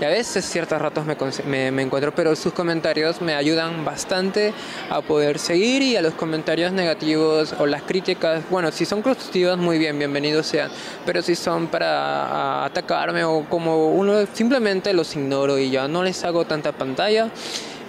Y 0.00 0.04
a 0.04 0.08
veces 0.08 0.46
ciertos 0.46 0.80
ratos 0.80 1.04
me, 1.04 1.70
me, 1.70 1.82
encuentro, 1.82 2.14
pero 2.14 2.34
sus 2.34 2.54
comentarios 2.54 3.20
me 3.20 3.34
ayudan 3.34 3.84
bastante 3.84 4.54
a 4.88 5.02
poder 5.02 5.38
seguir 5.38 5.82
y 5.82 5.94
a 5.94 6.00
los 6.00 6.14
comentarios 6.14 6.72
negativos 6.72 7.54
o 7.58 7.66
las 7.66 7.82
críticas, 7.82 8.42
bueno, 8.48 8.72
si 8.72 8.86
son 8.86 9.02
constructivas, 9.02 9.58
muy 9.58 9.76
bien, 9.76 9.98
bienvenidos 9.98 10.46
sean, 10.46 10.70
pero 11.04 11.20
si 11.20 11.34
son 11.34 11.66
para 11.66 12.64
atacarme 12.64 13.24
o 13.24 13.44
como 13.46 13.90
uno, 13.90 14.24
simplemente 14.32 14.94
los 14.94 15.14
ignoro 15.16 15.58
y 15.58 15.68
ya 15.68 15.86
no 15.86 16.02
les 16.02 16.24
hago 16.24 16.46
tanta 16.46 16.72
pantalla, 16.72 17.28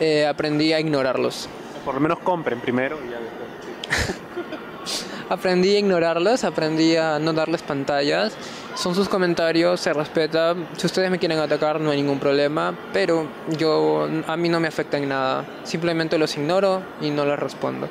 eh, 0.01 0.27
aprendí 0.27 0.73
a 0.73 0.81
ignorarlos. 0.81 1.47
Por 1.85 1.95
lo 1.95 2.01
menos 2.01 2.19
compren 2.19 2.59
primero 2.59 2.99
y 3.05 3.09
ya 3.09 3.19
después. 3.19 4.17
aprendí 5.29 5.77
a 5.77 5.79
ignorarlos, 5.79 6.43
aprendí 6.43 6.97
a 6.97 7.19
no 7.19 7.31
darles 7.31 7.61
pantallas 7.61 8.35
son 8.75 8.95
sus 8.95 9.07
comentarios, 9.09 9.79
se 9.79 9.93
respeta. 9.93 10.55
Si 10.77 10.85
ustedes 10.85 11.11
me 11.11 11.19
quieren 11.19 11.39
atacar, 11.39 11.79
no 11.79 11.91
hay 11.91 12.01
ningún 12.01 12.19
problema, 12.19 12.73
pero 12.93 13.27
yo 13.57 14.07
a 14.27 14.37
mí 14.37 14.49
no 14.49 14.59
me 14.59 14.67
afecta 14.67 14.97
en 14.97 15.09
nada. 15.09 15.45
Simplemente 15.63 16.17
los 16.17 16.37
ignoro 16.37 16.81
y 17.01 17.09
no 17.09 17.25
les 17.25 17.39
respondo. 17.39 17.89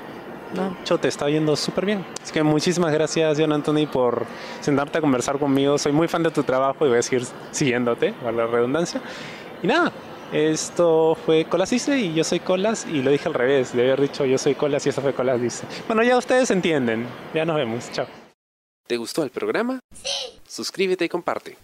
No. 0.55 0.77
Yo 0.85 0.99
te 0.99 1.09
está 1.09 1.29
yendo 1.29 1.55
súper 1.55 1.87
bien. 1.87 2.05
Así 2.23 2.33
que 2.33 2.43
muchísimas 2.43 2.93
gracias, 2.93 3.39
John 3.39 3.53
Anthony, 3.53 3.87
por 3.91 4.27
sentarte 4.61 4.99
a 4.99 5.01
conversar 5.01 5.39
conmigo. 5.39 5.79
Soy 5.79 5.93
muy 5.93 6.09
fan 6.09 6.23
de 6.23 6.31
tu 6.31 6.43
trabajo 6.43 6.87
y 6.87 6.89
voy 6.89 6.99
a 6.99 7.03
seguir 7.03 7.27
siguiéndote, 7.53 8.15
a 8.27 8.33
la 8.33 8.47
redundancia. 8.47 9.01
Y 9.63 9.69
nada, 9.69 9.93
esto 10.33 11.17
fue 11.27 11.45
Colas 11.45 11.71
Dice 11.71 11.99
y 11.99 12.15
yo 12.15 12.25
soy 12.25 12.41
Colas 12.41 12.87
y 12.87 13.03
lo 13.03 13.11
dije 13.11 13.29
al 13.29 13.35
revés. 13.35 13.73
De 13.75 13.83
haber 13.83 14.01
dicho 14.01 14.25
yo 14.25 14.39
soy 14.39 14.55
Colas 14.55 14.85
y 14.87 14.89
eso 14.89 15.03
fue 15.03 15.13
Colas 15.13 15.41
Dice. 15.41 15.67
Bueno, 15.87 16.03
ya 16.03 16.17
ustedes 16.17 16.51
entienden. 16.51 17.07
Ya 17.35 17.45
nos 17.45 17.57
vemos. 17.57 17.91
Chao. 17.93 18.07
¿Te 18.91 18.97
gustó 18.97 19.23
el 19.23 19.31
programa? 19.31 19.79
Sí. 19.93 20.41
Suscríbete 20.49 21.05
y 21.05 21.09
comparte. 21.09 21.57